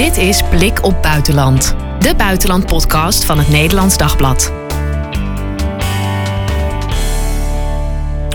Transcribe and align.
Dit 0.00 0.16
is 0.16 0.42
Blik 0.42 0.84
op 0.84 1.02
Buitenland. 1.02 1.74
De 1.98 2.14
buitenlandpodcast 2.16 3.24
van 3.24 3.38
het 3.38 3.48
Nederlands 3.48 3.96
Dagblad. 3.96 4.52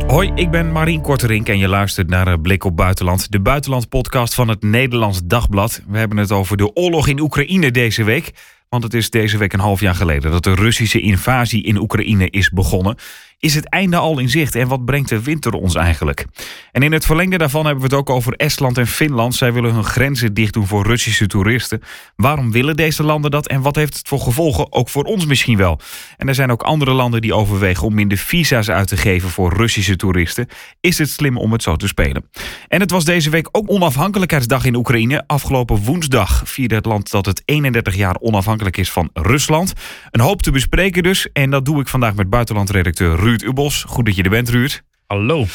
Hoi, 0.07 0.31
ik 0.36 0.51
ben 0.51 0.71
Marien 0.71 1.01
Korterink 1.01 1.49
en 1.49 1.57
je 1.57 1.67
luistert 1.67 2.09
naar 2.09 2.28
eh, 2.28 2.33
Blik 2.41 2.63
op 2.63 2.78
Buitenland. 2.78 3.31
De 3.31 3.39
buitenlandpodcast 3.39 4.33
van 4.33 4.47
het 4.47 4.62
Nederlands 4.62 5.21
Dagblad. 5.23 5.81
We 5.88 5.97
hebben 5.97 6.17
het 6.17 6.31
over 6.31 6.58
de 6.58 6.76
oorlog 6.76 7.08
in 7.08 7.20
Oekraïne 7.20 7.72
deze 7.72 8.04
week. 8.04 8.32
Want 8.70 8.84
het 8.84 8.94
is 8.94 9.10
deze 9.10 9.38
week 9.38 9.54
een 9.54 9.60
half 9.60 9.79
jaar 9.79 9.96
geleden 9.96 10.32
dat 10.32 10.44
de 10.44 10.56
Russische 10.56 11.02
invasie 11.02 11.63
in 11.63 11.78
Oekraïne 11.78 12.29
is 12.29 12.50
begonnen. 12.50 12.96
Is 13.46 13.55
het 13.55 13.69
einde 13.69 13.97
al 13.97 14.19
in 14.19 14.29
zicht 14.29 14.55
en 14.55 14.67
wat 14.67 14.85
brengt 14.85 15.09
de 15.09 15.21
winter 15.21 15.53
ons 15.53 15.75
eigenlijk? 15.75 16.25
En 16.71 16.81
in 16.81 16.91
het 16.91 17.05
verlengde 17.05 17.38
daarvan 17.38 17.66
hebben 17.66 17.84
we 17.84 17.89
het 17.89 17.99
ook 17.99 18.09
over 18.09 18.34
Estland 18.34 18.77
en 18.77 18.88
Finland. 18.88 19.35
Zij 19.35 19.53
willen 19.53 19.73
hun 19.73 19.84
grenzen 19.84 20.34
dicht 20.34 20.53
doen 20.53 20.67
voor 20.67 20.85
Russische 20.85 21.27
toeristen. 21.27 21.81
Waarom 22.16 22.52
willen 22.52 22.76
deze 22.76 23.03
landen 23.03 23.31
dat 23.31 23.48
en 23.48 23.62
wat 23.62 23.76
heeft 23.76 23.98
het 23.98 24.08
voor 24.08 24.20
gevolgen? 24.20 24.72
Ook 24.72 24.89
voor 24.89 25.03
ons 25.03 25.26
misschien 25.26 25.58
wel. 25.58 25.80
En 26.17 26.27
er 26.27 26.36
zijn 26.36 26.52
ook 26.52 26.62
andere 26.62 26.91
landen 26.91 27.22
die 27.22 27.34
overwegen 27.34 27.88
om 27.88 27.94
minder 27.94 28.17
visa's 28.17 28.70
uit 28.70 28.88
te 28.88 28.98
geven 28.98 29.30
voor 29.30 29.53
Russische 29.53 29.95
toeristen. 29.95 30.48
Is 30.81 30.98
het 30.98 31.09
slim 31.09 31.38
om 31.38 31.52
het 31.52 31.64
zo 31.64 31.75
te 31.75 31.88
spelen? 31.88 32.30
En 32.67 32.80
het 32.80 32.91
was 32.91 33.05
deze 33.05 33.30
week 33.30 33.50
ook 33.52 33.70
onafhankelijkheidsdag 33.72 34.66
in 34.66 34.75
Oekraïne. 34.75 35.23
Afgelopen 35.27 35.84
woensdag 35.84 36.41
vierde 36.45 36.75
het 36.75 36.86
land 36.86 37.12
dat 37.12 37.25
het 37.25 37.41
31 37.45 37.95
jaar 37.95 38.16
onafhankelijk 38.20 38.77
is 38.77 38.91
van 38.91 39.09
Rusland. 39.14 39.73
Een 40.12 40.22
hoop 40.22 40.41
te 40.41 40.52
bespreken 40.52 41.03
dus. 41.03 41.31
En 41.31 41.50
dat 41.50 41.66
doe 41.66 41.81
ik 41.81 41.88
vandaag 41.88 42.16
met 42.16 42.30
buitenlandredacteur 42.30 43.16
Ruud 43.16 43.34
Ubos. 43.44 43.84
Goed 43.84 44.05
dat 44.05 44.16
je 44.16 44.23
er 44.23 44.30
bent, 44.30 44.49
Ruud. 44.49 44.81
Hallo. 45.07 45.45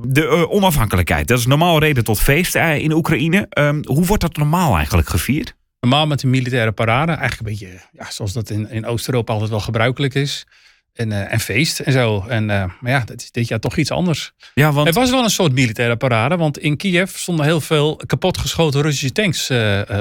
De 0.00 0.22
uh, 0.22 0.50
onafhankelijkheid, 0.50 1.28
dat 1.28 1.38
is 1.38 1.46
normaal 1.46 1.78
reden 1.78 2.04
tot 2.04 2.20
feest 2.20 2.56
uh, 2.56 2.78
in 2.78 2.92
Oekraïne. 2.92 3.46
Um, 3.58 3.80
hoe 3.84 4.04
wordt 4.04 4.22
dat 4.22 4.36
normaal 4.36 4.76
eigenlijk 4.76 5.08
gevierd? 5.08 5.54
Normaal 5.80 6.06
met 6.06 6.22
een 6.22 6.30
militaire 6.30 6.72
parade. 6.72 7.12
Eigenlijk 7.12 7.40
een 7.40 7.56
beetje 7.58 7.80
ja, 7.92 8.10
zoals 8.10 8.32
dat 8.32 8.50
in, 8.50 8.70
in 8.70 8.86
Oost-Europa 8.86 9.32
altijd 9.32 9.50
wel 9.50 9.60
gebruikelijk 9.60 10.14
is. 10.14 10.46
En, 10.92 11.10
uh, 11.10 11.32
en 11.32 11.40
feest 11.40 11.80
en 11.80 11.92
zo. 11.92 12.24
En, 12.28 12.46
maar 12.46 12.76
ja, 12.80 13.00
dat 13.04 13.22
is 13.22 13.30
dit 13.30 13.48
jaar 13.48 13.58
toch 13.58 13.76
iets 13.76 13.90
anders. 13.90 14.32
Ja, 14.54 14.72
want... 14.72 14.86
Het 14.86 14.96
was 14.96 15.10
wel 15.10 15.24
een 15.24 15.30
soort 15.30 15.52
militaire 15.52 15.96
parade. 15.96 16.36
Want 16.36 16.58
in 16.58 16.76
Kiev 16.76 17.16
stonden 17.16 17.44
heel 17.44 17.60
veel 17.60 17.96
kapotgeschoten 18.06 18.82
Russische 18.82 19.12
tanks 19.12 19.50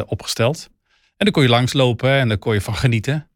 opgesteld. 0.05 0.69
En 1.17 1.25
daar 1.25 1.31
kon 1.31 1.43
je 1.43 1.49
langslopen 1.49 2.09
en 2.09 2.27
daar 2.27 2.37
kon 2.37 2.53
je 2.53 2.61
van 2.61 2.75
genieten. 2.75 3.27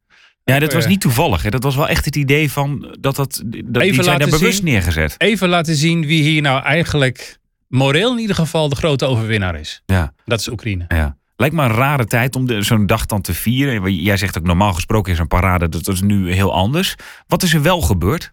Ja, 0.53 0.59
dat 0.59 0.73
was 0.73 0.87
niet 0.87 1.01
toevallig. 1.01 1.41
Hè? 1.41 1.49
Dat 1.49 1.63
was 1.63 1.75
wel 1.75 1.87
echt 1.87 2.05
het 2.05 2.15
idee 2.15 2.51
van 2.51 2.97
dat 2.99 3.15
dat. 3.15 3.41
dat 3.45 3.81
even 3.81 3.93
die 3.93 4.03
zijn 4.03 4.19
daar 4.19 4.29
bewust 4.29 4.55
zien, 4.55 4.65
neergezet. 4.65 5.15
Even 5.17 5.49
laten 5.49 5.75
zien 5.75 6.05
wie 6.05 6.23
hier 6.23 6.41
nou 6.41 6.63
eigenlijk 6.63 7.37
moreel 7.67 8.11
in 8.11 8.19
ieder 8.19 8.35
geval 8.35 8.69
de 8.69 8.75
grote 8.75 9.05
overwinnaar 9.05 9.59
is. 9.59 9.81
Ja. 9.85 10.13
Dat 10.25 10.39
is 10.39 10.49
Oekraïne. 10.49 10.85
Ja. 10.87 11.17
Lijkt 11.35 11.55
me 11.55 11.63
een 11.63 11.71
rare 11.73 12.05
tijd 12.05 12.35
om 12.35 12.63
zo'n 12.63 12.85
dag 12.85 13.05
dan 13.05 13.21
te 13.21 13.33
vieren. 13.33 13.95
Jij 13.95 14.17
zegt 14.17 14.37
ook 14.37 14.43
normaal 14.43 14.73
gesproken 14.73 15.13
is 15.13 15.19
een 15.19 15.27
parade, 15.27 15.69
dat 15.69 15.87
is 15.87 16.01
nu 16.01 16.33
heel 16.33 16.53
anders. 16.53 16.95
Wat 17.27 17.43
is 17.43 17.53
er 17.53 17.61
wel 17.61 17.81
gebeurd? 17.81 18.31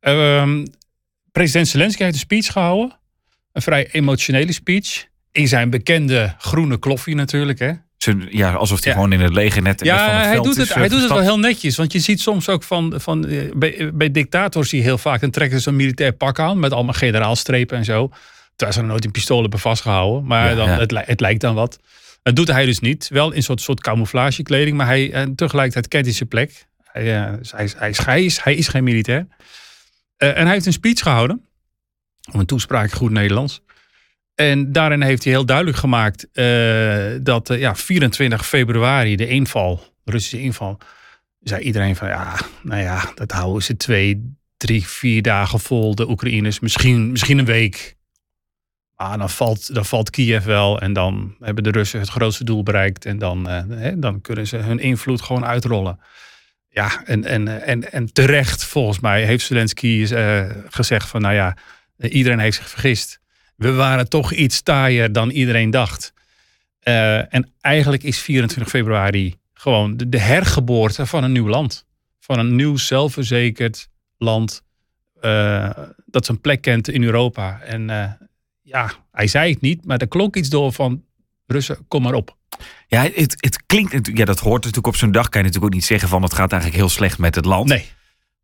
Um, 0.00 0.64
president 1.32 1.68
Zelensky 1.68 2.02
heeft 2.02 2.14
een 2.14 2.20
speech 2.20 2.52
gehouden. 2.52 2.98
Een 3.52 3.62
vrij 3.62 3.88
emotionele 3.90 4.52
speech. 4.52 5.06
In 5.32 5.48
zijn 5.48 5.70
bekende 5.70 6.34
groene 6.38 6.78
kloffie 6.78 7.14
natuurlijk. 7.14 7.58
Hè? 7.58 7.72
Ja, 8.28 8.52
alsof 8.52 8.84
hij 8.84 8.92
ja. 8.92 8.98
gewoon 8.98 9.12
in 9.12 9.20
het 9.20 9.32
leger 9.32 9.62
net 9.62 9.84
ja, 9.84 10.04
van 10.04 10.14
het 10.14 10.24
hij 10.24 10.32
veld 10.32 10.44
doet 10.44 10.56
het, 10.56 10.68
is, 10.68 10.74
hij 10.74 10.88
doet 10.88 11.00
het 11.00 11.08
wel 11.08 11.20
heel 11.20 11.38
netjes. 11.38 11.76
Want 11.76 11.92
je 11.92 11.98
ziet 11.98 12.20
soms 12.20 12.48
ook 12.48 12.62
van, 12.62 12.94
van 12.96 13.26
bij, 13.56 13.90
bij 13.94 14.10
dictators 14.10 14.70
die 14.70 14.82
heel 14.82 14.98
vaak... 14.98 15.20
dan 15.20 15.30
trekken 15.30 15.60
ze 15.60 15.68
een 15.68 15.76
militair 15.76 16.12
pak 16.12 16.38
aan 16.38 16.58
met 16.58 16.72
allemaal 16.72 16.94
generaalstrepen 16.94 17.76
en 17.76 17.84
zo. 17.84 18.10
Terwijl 18.56 18.78
ze 18.78 18.80
er 18.84 18.86
nooit 18.92 19.04
een 19.04 19.10
pistool 19.10 19.40
hebben 19.40 19.58
vastgehouden. 19.58 20.26
Maar 20.26 20.48
Ja, 20.48 20.54
dan, 20.54 20.68
ja. 20.68 20.78
Het, 20.78 21.06
het 21.06 21.20
lijkt 21.20 21.40
dan 21.40 21.54
wat. 21.54 21.78
Dat 22.22 22.36
doet 22.36 22.48
hij 22.48 22.64
dus 22.64 22.78
niet. 22.78 23.08
Wel 23.08 23.30
in 23.30 23.36
een 23.36 23.42
soort, 23.42 23.60
soort 23.60 23.80
camouflagekleding. 23.80 24.76
Maar 24.76 24.86
hij, 24.86 25.12
en 25.12 25.34
tegelijkertijd 25.34 25.88
kent 25.88 26.04
hij 26.04 26.14
zijn 26.14 26.28
plek. 26.28 26.66
Hij, 26.84 27.24
eh, 27.24 27.32
dus 27.38 27.52
hij, 27.52 27.64
is, 27.64 27.74
hij, 27.74 27.90
is, 27.90 27.98
hij, 28.04 28.24
is, 28.24 28.42
hij 28.42 28.54
is 28.54 28.68
geen 28.68 28.84
militair. 28.84 29.26
Eh, 30.16 30.36
en 30.36 30.44
hij 30.44 30.52
heeft 30.52 30.66
een 30.66 30.72
speech 30.72 31.00
gehouden. 31.00 31.44
Om 32.32 32.40
een 32.40 32.46
toespraak 32.46 32.92
goed 32.92 33.10
Nederlands. 33.10 33.60
En 34.38 34.72
daarin 34.72 35.02
heeft 35.02 35.24
hij 35.24 35.32
heel 35.32 35.46
duidelijk 35.46 35.76
gemaakt 35.76 36.28
eh, 36.32 37.10
dat 37.20 37.50
eh, 37.50 37.58
ja, 37.58 37.74
24 37.74 38.46
februari, 38.46 39.16
de 39.16 39.28
inval, 39.28 39.80
de 40.04 40.12
Russische 40.12 40.40
inval, 40.40 40.78
zei 41.40 41.62
iedereen 41.62 41.96
van 41.96 42.08
ja, 42.08 42.34
nou 42.62 42.82
ja, 42.82 43.12
dat 43.14 43.32
houden 43.32 43.62
ze 43.62 43.76
twee, 43.76 44.36
drie, 44.56 44.86
vier 44.86 45.22
dagen 45.22 45.60
vol, 45.60 45.94
de 45.94 46.08
Oekraïners, 46.08 46.60
misschien, 46.60 47.10
misschien 47.10 47.38
een 47.38 47.44
week. 47.44 47.96
Maar 48.96 49.18
dan 49.18 49.30
valt, 49.30 49.74
dan 49.74 49.84
valt 49.84 50.10
Kiev 50.10 50.44
wel 50.44 50.80
en 50.80 50.92
dan 50.92 51.34
hebben 51.40 51.64
de 51.64 51.70
Russen 51.70 52.00
het 52.00 52.08
grootste 52.08 52.44
doel 52.44 52.62
bereikt 52.62 53.04
en 53.04 53.18
dan, 53.18 53.48
eh, 53.48 53.62
hè, 53.68 53.98
dan 53.98 54.20
kunnen 54.20 54.46
ze 54.46 54.56
hun 54.56 54.78
invloed 54.78 55.22
gewoon 55.22 55.44
uitrollen. 55.44 56.00
Ja, 56.68 57.04
en, 57.04 57.24
en, 57.24 57.62
en, 57.62 57.92
en 57.92 58.12
terecht 58.12 58.64
volgens 58.64 59.00
mij 59.00 59.24
heeft 59.24 59.44
Zelensky 59.44 60.06
gezegd 60.68 61.08
van 61.08 61.20
nou 61.20 61.34
ja, 61.34 61.56
iedereen 61.96 62.38
heeft 62.38 62.56
zich 62.56 62.68
vergist 62.68 63.20
we 63.58 63.72
waren 63.72 64.08
toch 64.08 64.32
iets 64.32 64.62
taaier 64.62 65.12
dan 65.12 65.30
iedereen 65.30 65.70
dacht. 65.70 66.12
Uh, 66.82 67.34
en 67.34 67.52
eigenlijk 67.60 68.02
is 68.02 68.18
24 68.18 68.72
februari 68.72 69.34
gewoon 69.54 69.96
de, 69.96 70.08
de, 70.08 70.18
hergeboorte 70.18 71.06
van 71.06 71.24
een 71.24 71.32
nieuw 71.32 71.48
land. 71.48 71.86
Van 72.20 72.38
een 72.38 72.56
nieuw 72.56 72.76
zelfverzekerd 72.76 73.88
land 74.18 74.62
uh, 75.20 75.70
dat 76.06 76.24
zijn 76.24 76.40
plek 76.40 76.60
kent 76.60 76.88
in 76.88 77.02
Europa. 77.02 77.60
En 77.60 77.88
uh, 77.88 78.12
ja, 78.62 78.90
hij 79.12 79.26
zei 79.26 79.52
het 79.52 79.60
niet, 79.60 79.84
maar 79.84 79.98
er 79.98 80.08
klonk 80.08 80.36
iets 80.36 80.48
door 80.48 80.72
van 80.72 81.04
Russen, 81.46 81.78
kom 81.88 82.02
maar 82.02 82.14
op. 82.14 82.36
Ja, 82.86 83.02
het, 83.02 83.34
het 83.36 83.66
klinkt, 83.66 84.10
ja, 84.14 84.24
dat 84.24 84.38
hoort 84.38 84.60
natuurlijk 84.64 84.86
op 84.86 84.96
zo'n 84.96 85.12
dag. 85.12 85.28
Kan 85.28 85.40
je 85.40 85.46
natuurlijk 85.46 85.72
ook 85.74 85.80
niet 85.80 85.88
zeggen 85.88 86.08
van 86.08 86.22
het 86.22 86.34
gaat 86.34 86.52
eigenlijk 86.52 86.82
heel 86.82 86.90
slecht 86.90 87.18
met 87.18 87.34
het 87.34 87.44
land. 87.44 87.68
Nee. 87.68 87.96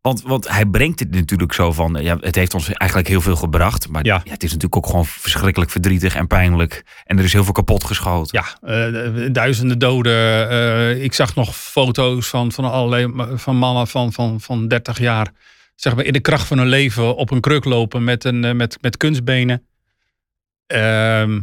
Want, 0.05 0.21
want 0.21 0.47
hij 0.49 0.65
brengt 0.65 0.99
het 0.99 1.11
natuurlijk 1.11 1.53
zo 1.53 1.71
van, 1.71 1.97
ja, 2.01 2.17
het 2.19 2.35
heeft 2.35 2.53
ons 2.53 2.69
eigenlijk 2.73 3.09
heel 3.09 3.21
veel 3.21 3.35
gebracht. 3.35 3.89
Maar 3.89 4.05
ja. 4.05 4.21
Ja, 4.23 4.31
het 4.31 4.43
is 4.43 4.49
natuurlijk 4.49 4.75
ook 4.75 4.85
gewoon 4.85 5.05
verschrikkelijk 5.05 5.71
verdrietig 5.71 6.15
en 6.15 6.27
pijnlijk. 6.27 6.83
En 7.03 7.17
er 7.17 7.23
is 7.23 7.33
heel 7.33 7.43
veel 7.43 7.53
kapot 7.53 7.83
geschoten. 7.83 8.41
Ja, 8.41 8.87
uh, 8.91 9.27
duizenden 9.31 9.79
doden. 9.79 10.51
Uh, 10.51 11.03
ik 11.03 11.13
zag 11.13 11.35
nog 11.35 11.55
foto's 11.55 12.27
van, 12.27 12.51
van 12.51 12.71
allerlei 12.71 13.13
van 13.35 13.55
mannen 13.55 13.87
van, 13.87 14.13
van, 14.13 14.41
van 14.41 14.67
30 14.67 14.99
jaar. 14.99 15.31
Zeg 15.75 15.95
maar 15.95 16.05
in 16.05 16.13
de 16.13 16.19
kracht 16.19 16.47
van 16.47 16.57
hun 16.57 16.67
leven 16.67 17.15
op 17.15 17.31
een 17.31 17.41
kruk 17.41 17.65
lopen 17.65 18.03
met, 18.03 18.23
een, 18.23 18.43
uh, 18.43 18.51
met, 18.51 18.77
met 18.81 18.97
kunstbenen. 18.97 19.65
Ehm, 20.67 21.41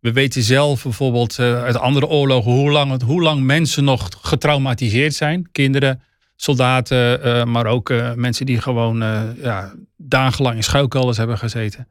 we 0.00 0.12
weten 0.12 0.42
zelf 0.42 0.82
bijvoorbeeld 0.82 1.38
uit 1.38 1.78
andere 1.78 2.06
oorlogen 2.06 2.52
hoe 2.52 2.70
lang, 2.70 2.90
het, 2.90 3.02
hoe 3.02 3.22
lang 3.22 3.42
mensen 3.42 3.84
nog 3.84 4.08
getraumatiseerd 4.20 5.14
zijn. 5.14 5.48
Kinderen, 5.52 6.02
soldaten, 6.36 7.26
uh, 7.26 7.44
maar 7.44 7.66
ook 7.66 7.90
uh, 7.90 8.12
mensen 8.14 8.46
die 8.46 8.60
gewoon 8.60 9.02
uh, 9.02 9.22
ja, 9.42 9.72
dagenlang 9.96 10.56
in 10.56 10.62
schuilkelders 10.62 11.16
hebben 11.16 11.38
gezeten. 11.38 11.88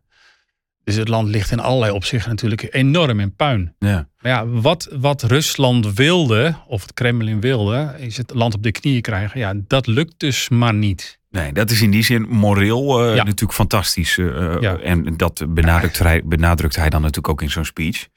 Dus 0.83 0.95
het 0.95 1.07
land 1.07 1.27
ligt 1.27 1.51
in 1.51 1.59
allerlei 1.59 1.91
opzichten 1.91 2.29
natuurlijk 2.29 2.67
enorm 2.71 3.19
in 3.19 3.35
puin. 3.35 3.75
Ja. 3.79 4.07
Maar 4.19 4.31
ja, 4.31 4.47
wat, 4.47 4.89
wat 4.91 5.23
Rusland 5.23 5.93
wilde, 5.93 6.55
of 6.67 6.81
het 6.81 6.93
Kremlin 6.93 7.41
wilde, 7.41 7.95
is 7.97 8.17
het 8.17 8.33
land 8.33 8.53
op 8.53 8.63
de 8.63 8.71
knieën 8.71 9.01
krijgen. 9.01 9.39
Ja, 9.39 9.53
dat 9.67 9.87
lukt 9.87 10.13
dus 10.17 10.49
maar 10.49 10.73
niet. 10.73 11.19
Nee, 11.29 11.53
dat 11.53 11.71
is 11.71 11.81
in 11.81 11.91
die 11.91 12.03
zin 12.03 12.27
moreel 12.29 13.05
ja. 13.13 13.23
natuurlijk 13.23 13.53
fantastisch. 13.53 14.15
Ja. 14.15 14.77
En 14.77 15.17
dat 15.17 15.45
benadrukt, 15.49 15.97
ja. 15.97 16.05
hij, 16.05 16.21
benadrukt 16.25 16.75
hij 16.75 16.89
dan 16.89 17.01
natuurlijk 17.01 17.29
ook 17.29 17.41
in 17.41 17.49
zo'n 17.49 17.65
speech. 17.65 18.07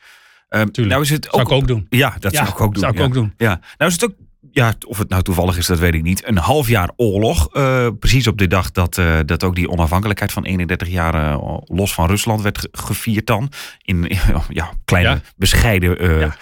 Um, 0.49 0.71
nou 0.73 1.03
is 1.03 1.11
het 1.11 1.27
ook, 1.27 1.35
zou 1.35 1.43
ik 1.43 1.53
ook 1.53 1.67
doen. 1.67 1.87
Ja, 1.89 2.17
dat 2.19 2.35
zou 2.35 2.49
ik 2.49 2.61
ook 2.61 2.73
doen. 2.73 2.83
Zou 2.83 2.95
ik 2.95 3.01
ook 3.01 3.13
doen. 3.13 3.35
Ja. 3.37 3.61
Nou 3.79 3.91
is 3.91 4.01
het 4.01 4.05
ook 4.05 4.17
ja, 4.57 4.75
of 4.87 4.99
het 4.99 5.09
nou 5.09 5.23
toevallig 5.23 5.57
is, 5.59 5.67
dat 5.67 5.79
weet 5.79 5.95
ik 5.95 6.03
niet. 6.03 6.27
Een 6.29 6.37
half 6.39 6.69
jaar 6.69 6.91
oorlog. 6.97 7.55
Uh, 7.57 7.89
precies 7.99 8.27
op 8.27 8.39
de 8.39 8.47
dag 8.47 8.71
dat, 8.71 8.97
uh, 8.99 9.19
dat 9.27 9.45
ook 9.45 9.55
die 9.55 9.69
onafhankelijkheid 9.71 10.33
van 10.33 10.45
31 10.45 10.89
jaar 10.89 11.15
uh, 11.15 11.57
los 11.65 11.95
van 11.95 12.07
Rusland 12.07 12.43
werd 12.43 12.69
gevierd 12.73 13.27
dan. 13.27 13.51
In, 13.83 14.11
ja, 14.49 14.73
kleine, 14.85 15.09
Ja. 15.11 15.21
bescheiden, 15.37 16.19
Ja. 16.19 16.37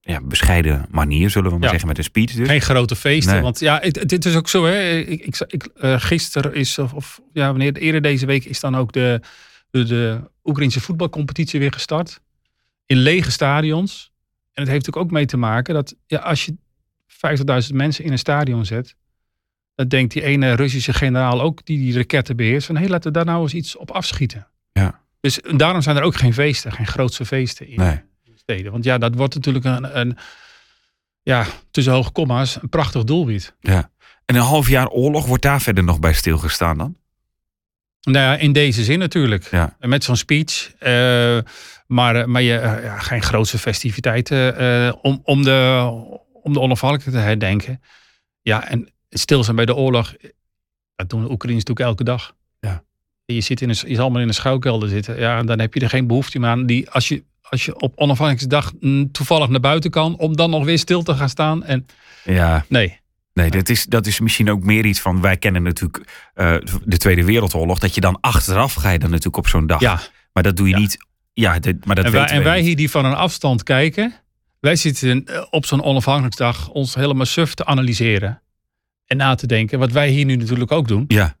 ja, 0.00 0.20
bescheiden 0.22 0.86
manier, 0.90 1.30
zullen 1.30 1.50
we 1.50 1.54
maar 1.54 1.64
Ja. 1.64 1.70
zeggen, 1.70 1.88
met 1.88 1.98
een 1.98 2.04
speech 2.04 2.32
dus. 2.32 2.48
Geen 2.48 2.60
grote 2.60 2.96
feesten. 2.96 3.32
Nee. 3.32 3.42
Want 3.42 3.60
ja, 3.60 3.78
het- 3.82 4.08
dit 4.08 4.24
is 4.24 4.36
ook 4.36 4.48
zo. 4.48 4.64
Hè. 4.64 4.90
Ik, 4.98 5.20
ik, 5.26 5.44
ik, 5.46 5.64
eh, 5.64 5.94
gisteren 6.00 6.54
is, 6.54 6.78
of, 6.78 6.92
of 6.92 7.20
ja, 7.32 7.46
wanneer 7.46 7.76
eerder 7.76 8.02
deze 8.02 8.26
week 8.26 8.44
is 8.44 8.60
dan 8.60 8.76
ook 8.76 8.92
de, 8.92 9.20
de, 9.70 9.84
de 9.84 10.20
Oekraïnse 10.44 10.80
voetbalcompetitie 10.80 11.60
weer 11.60 11.72
gestart. 11.72 12.20
In 12.86 12.96
lege 12.96 13.30
stadions. 13.30 14.10
En 14.52 14.62
het 14.62 14.72
heeft 14.72 14.86
natuurlijk 14.86 15.06
ook 15.06 15.10
mee 15.18 15.26
te 15.26 15.36
maken 15.36 15.74
dat 15.74 15.94
ja, 16.06 16.18
als 16.18 16.44
je 16.44 16.56
50.000 17.10 17.74
mensen 17.74 18.04
in 18.04 18.12
een 18.12 18.18
stadion 18.18 18.64
zet. 18.64 18.96
Dan 19.74 19.88
denkt 19.88 20.12
die 20.12 20.22
ene 20.22 20.52
Russische 20.52 20.92
generaal 20.92 21.40
ook 21.40 21.64
die 21.64 21.78
die 21.78 21.94
raketten 21.94 22.36
beheerst. 22.36 22.66
Van 22.66 22.76
hé, 22.76 22.86
laten 22.86 23.12
we 23.12 23.18
daar 23.18 23.24
nou 23.24 23.42
eens 23.42 23.54
iets 23.54 23.76
op 23.76 23.90
afschieten. 23.90 24.46
Ja. 24.72 25.00
Dus 25.20 25.40
daarom 25.56 25.82
zijn 25.82 25.96
er 25.96 26.02
ook 26.02 26.16
geen 26.16 26.34
feesten, 26.34 26.72
geen 26.72 26.86
grootse 26.86 27.24
feesten 27.24 27.68
in 27.68 27.78
Nee. 27.78 28.00
steden. 28.34 28.72
Want 28.72 28.84
ja, 28.84 28.98
dat 28.98 29.14
wordt 29.14 29.34
natuurlijk 29.34 29.64
een, 29.64 29.98
een 29.98 30.18
ja, 31.22 31.46
tussen 31.70 31.92
hoge 31.92 32.10
komma's, 32.10 32.58
een 32.62 32.68
prachtig 32.68 33.04
doelwit. 33.04 33.54
Ja. 33.60 33.90
En 34.24 34.34
een 34.34 34.42
half 34.42 34.68
jaar 34.68 34.88
oorlog, 34.88 35.26
wordt 35.26 35.42
daar 35.42 35.60
verder 35.60 35.84
nog 35.84 36.00
bij 36.00 36.12
stilgestaan 36.12 36.78
dan? 36.78 36.96
Nou 38.00 38.18
ja, 38.18 38.36
in 38.36 38.52
deze 38.52 38.84
zin 38.84 38.98
natuurlijk. 38.98 39.44
Ja. 39.50 39.76
Met 39.78 40.04
zo'n 40.04 40.16
speech. 40.16 40.72
Uh, 40.80 41.38
maar, 41.86 42.28
maar 42.30 42.42
je, 42.42 42.52
ja, 42.82 42.98
geen 42.98 43.22
grootse 43.22 43.58
festiviteiten 43.58 44.62
uh, 44.62 44.92
om, 45.02 45.20
om, 45.24 45.42
de, 45.42 45.90
om 46.50 46.56
de 46.56 46.64
onafhankelijkheid 46.64 47.16
te 47.16 47.28
herdenken. 47.28 47.82
Ja, 48.42 48.68
en 48.68 48.88
stil 49.10 49.44
zijn 49.44 49.56
bij 49.56 49.66
de 49.66 49.74
oorlog. 49.74 50.14
Dat 50.96 51.10
doen 51.10 51.22
de 51.22 51.30
Oekraïners 51.30 51.64
natuurlijk 51.64 51.88
elke 51.88 52.04
dag. 52.04 52.34
Ja. 52.60 52.82
Je, 53.24 53.40
zit 53.40 53.60
in 53.60 53.68
een, 53.68 53.76
je 53.86 53.94
zal 53.94 54.10
maar 54.10 54.22
in 54.22 54.28
een 54.28 54.34
schuilkelder 54.34 54.88
zitten. 54.88 55.18
Ja, 55.18 55.42
dan 55.42 55.58
heb 55.58 55.74
je 55.74 55.80
er 55.80 55.88
geen 55.88 56.06
behoefte 56.06 56.38
meer 56.38 56.50
aan. 56.50 56.66
Die, 56.66 56.90
als, 56.90 57.08
je, 57.08 57.24
als 57.42 57.64
je 57.64 57.80
op 57.80 57.92
onafhankelijkheidsdag 57.96 58.72
toevallig 59.12 59.48
naar 59.48 59.60
buiten 59.60 59.90
kan. 59.90 60.16
Om 60.16 60.36
dan 60.36 60.50
nog 60.50 60.64
weer 60.64 60.78
stil 60.78 61.02
te 61.02 61.14
gaan 61.14 61.28
staan. 61.28 61.64
En, 61.64 61.86
ja. 62.24 62.64
Nee. 62.68 62.98
Nee, 63.32 63.50
dat 63.50 63.68
is, 63.68 63.84
dat 63.84 64.06
is 64.06 64.20
misschien 64.20 64.50
ook 64.50 64.62
meer 64.62 64.84
iets 64.84 65.00
van. 65.00 65.20
Wij 65.20 65.36
kennen 65.36 65.62
natuurlijk 65.62 66.30
uh, 66.34 66.56
de 66.84 66.96
Tweede 66.96 67.24
Wereldoorlog. 67.24 67.78
Dat 67.78 67.94
je 67.94 68.00
dan 68.00 68.18
achteraf 68.20 68.74
ga 68.74 68.90
je 68.90 68.98
dan 68.98 69.10
natuurlijk 69.10 69.36
op 69.36 69.48
zo'n 69.48 69.66
dag. 69.66 69.80
Ja. 69.80 70.00
Maar 70.32 70.42
dat 70.42 70.56
doe 70.56 70.68
je 70.68 70.74
ja. 70.74 70.80
niet. 70.80 70.96
Ja, 71.32 71.58
maar 71.84 71.96
dat 71.96 72.04
en 72.04 72.12
wij, 72.12 72.26
en 72.26 72.42
wij 72.42 72.60
hier 72.60 72.76
die 72.76 72.90
van 72.90 73.04
een 73.04 73.14
afstand 73.14 73.62
kijken. 73.62 74.14
Wij 74.60 74.76
zitten 74.76 75.26
op 75.50 75.66
zo'n 75.66 75.82
onafhankelijkheidsdag 75.82 76.68
ons 76.68 76.94
helemaal 76.94 77.26
suf 77.26 77.54
te 77.54 77.64
analyseren. 77.64 78.42
En 79.06 79.16
na 79.16 79.34
te 79.34 79.46
denken. 79.46 79.78
Wat 79.78 79.92
wij 79.92 80.08
hier 80.08 80.24
nu 80.24 80.36
natuurlijk 80.36 80.72
ook 80.72 80.88
doen. 80.88 81.04
Ja. 81.08 81.36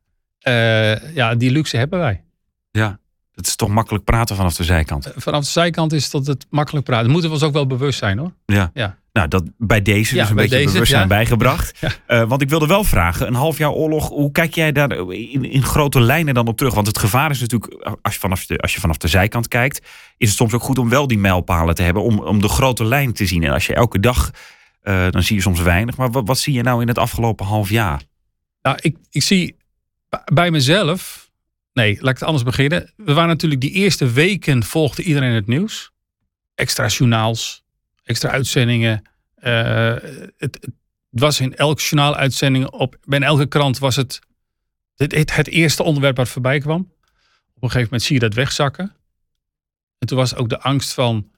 Uh, 0.48 1.14
ja, 1.14 1.34
die 1.34 1.50
luxe 1.50 1.76
hebben 1.76 1.98
wij. 1.98 2.24
Ja. 2.70 2.98
Het 3.34 3.46
is 3.46 3.56
toch 3.56 3.68
makkelijk 3.68 4.04
praten 4.04 4.36
vanaf 4.36 4.56
de 4.56 4.64
zijkant. 4.64 5.12
Vanaf 5.16 5.44
de 5.44 5.50
zijkant 5.50 5.92
is 5.92 6.10
dat 6.10 6.26
het 6.26 6.46
makkelijk 6.50 6.84
praten. 6.84 7.04
Dat 7.04 7.12
moeten 7.12 7.30
we 7.30 7.36
ons 7.36 7.46
ook 7.46 7.52
wel 7.52 7.66
bewust 7.66 7.98
zijn 7.98 8.18
hoor. 8.18 8.32
Ja. 8.46 8.70
ja. 8.74 8.98
Nou, 9.12 9.28
dat 9.28 9.50
bij 9.58 9.82
deze 9.82 10.14
ja, 10.14 10.20
dus 10.20 10.30
een 10.30 10.36
beetje 10.36 10.56
deze, 10.56 10.72
bewustzijn 10.72 11.02
ja. 11.02 11.06
bijgebracht. 11.06 11.78
Ja. 11.80 12.22
Uh, 12.22 12.28
want 12.28 12.42
ik 12.42 12.48
wilde 12.48 12.66
wel 12.66 12.84
vragen, 12.84 13.26
een 13.26 13.34
half 13.34 13.58
jaar 13.58 13.70
oorlog, 13.70 14.08
hoe 14.08 14.32
kijk 14.32 14.54
jij 14.54 14.72
daar 14.72 14.92
in, 14.92 15.44
in, 15.44 15.62
grote 15.62 16.00
lijnen 16.00 16.34
dan 16.34 16.46
op 16.46 16.56
terug? 16.56 16.74
Want 16.74 16.86
het 16.86 16.98
gevaar 16.98 17.30
is 17.30 17.40
natuurlijk, 17.40 17.98
als 18.02 18.14
je, 18.14 18.20
vanaf 18.20 18.46
de, 18.46 18.58
als 18.58 18.74
je 18.74 18.80
vanaf 18.80 18.96
de 18.96 19.08
zijkant 19.08 19.48
kijkt, 19.48 19.86
is 20.16 20.28
het 20.28 20.36
soms 20.36 20.52
ook 20.54 20.62
goed 20.62 20.78
om 20.78 20.88
wel 20.88 21.06
die 21.06 21.18
mijlpalen 21.18 21.74
te 21.74 21.82
hebben, 21.82 22.02
om, 22.02 22.18
om 22.18 22.40
de 22.40 22.48
grote 22.48 22.84
lijn 22.84 23.12
te 23.12 23.26
zien. 23.26 23.42
En 23.42 23.52
als 23.52 23.66
je 23.66 23.74
elke 23.74 24.00
dag, 24.00 24.30
uh, 24.82 25.10
dan 25.10 25.22
zie 25.22 25.36
je 25.36 25.42
soms 25.42 25.60
weinig. 25.60 25.96
Maar 25.96 26.10
wat, 26.10 26.26
wat 26.26 26.38
zie 26.38 26.52
je 26.52 26.62
nou 26.62 26.80
in 26.80 26.88
het 26.88 26.98
afgelopen 26.98 27.46
half 27.46 27.70
jaar? 27.70 28.02
Nou, 28.62 28.78
ik, 28.80 28.96
ik 29.10 29.22
zie 29.22 29.56
bij 30.32 30.50
mezelf, 30.50 31.30
nee, 31.72 31.94
laat 32.00 32.10
ik 32.10 32.18
het 32.18 32.22
anders 32.22 32.44
beginnen. 32.44 32.92
We 32.96 33.12
waren 33.12 33.28
natuurlijk 33.28 33.60
die 33.60 33.72
eerste 33.72 34.10
weken, 34.10 34.64
volgde 34.64 35.02
iedereen 35.02 35.32
het 35.32 35.46
nieuws. 35.46 35.90
Extra 36.54 36.86
journaals, 36.86 37.64
extra 38.10 38.30
uitzendingen. 38.30 39.02
Uh, 39.42 39.94
het, 40.36 40.58
het, 40.60 40.68
was 41.10 41.40
in 41.40 41.54
elke 41.56 41.82
journaaluitzending, 41.82 42.70
op, 42.70 42.96
bij 43.04 43.20
elke 43.20 43.46
krant 43.46 43.78
was 43.78 43.96
het 43.96 44.20
het, 45.08 45.34
het 45.34 45.48
eerste 45.48 45.82
onderwerp 45.82 46.16
wat 46.16 46.28
voorbij 46.28 46.58
kwam. 46.58 46.80
Op 47.54 47.62
een 47.62 47.70
gegeven 47.70 47.82
moment 47.82 48.02
zie 48.02 48.14
je 48.14 48.20
dat 48.20 48.34
wegzakken. 48.34 48.92
En 49.98 50.06
toen 50.06 50.18
was 50.18 50.34
ook 50.34 50.48
de 50.48 50.60
angst 50.60 50.94
van, 50.94 51.30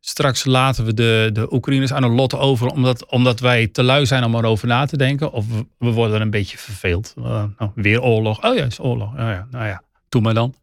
straks 0.00 0.44
laten 0.44 0.84
we 0.84 0.94
de, 0.94 1.30
de 1.32 1.52
Oekraïners 1.52 1.92
aan 1.92 2.02
een 2.02 2.14
lot 2.14 2.34
over, 2.34 2.66
omdat, 2.66 3.06
omdat 3.06 3.40
wij 3.40 3.66
te 3.66 3.82
lui 3.82 4.06
zijn 4.06 4.24
om 4.24 4.34
erover 4.34 4.68
na 4.68 4.86
te 4.86 4.96
denken. 4.96 5.32
Of 5.32 5.46
we, 5.78 5.90
worden 5.90 6.20
een 6.20 6.30
beetje 6.30 6.58
verveeld. 6.58 7.14
Uh, 7.18 7.44
nou, 7.58 7.70
weer 7.74 8.02
oorlog. 8.02 8.44
Oh 8.44 8.56
ja, 8.56 8.64
is 8.64 8.80
oorlog. 8.80 9.12
Oh 9.12 9.18
ja, 9.18 9.46
nou 9.50 9.66
ja, 9.66 9.82
doe 10.08 10.20
maar 10.20 10.34
dan. 10.34 10.54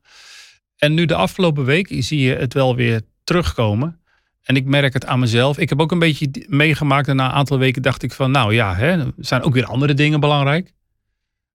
En 0.78 0.94
nu 0.94 1.06
de 1.06 1.16
afgelopen 1.16 1.66
week 1.66 1.88
zie 1.90 2.20
je 2.20 2.36
het 2.36 2.54
wel 2.54 2.76
weer 2.76 3.02
terugkomen. 3.24 4.00
En 4.48 4.56
ik 4.56 4.66
merk 4.66 4.94
het 4.94 5.06
aan 5.06 5.20
mezelf. 5.20 5.58
Ik 5.58 5.70
heb 5.70 5.82
ook 5.82 5.92
een 5.92 6.00
beetje 6.00 6.46
meegemaakt. 6.48 7.08
En 7.08 7.16
na 7.16 7.26
een 7.26 7.32
aantal 7.32 7.58
weken 7.58 7.82
dacht 7.82 8.04
ik 8.04 8.14
van, 8.14 8.32
nou 8.32 8.54
ja, 8.54 8.76
hè, 8.76 9.06
zijn 9.18 9.42
ook 9.42 9.54
weer 9.54 9.66
andere 9.66 9.94
dingen 9.94 10.20
belangrijk. 10.20 10.74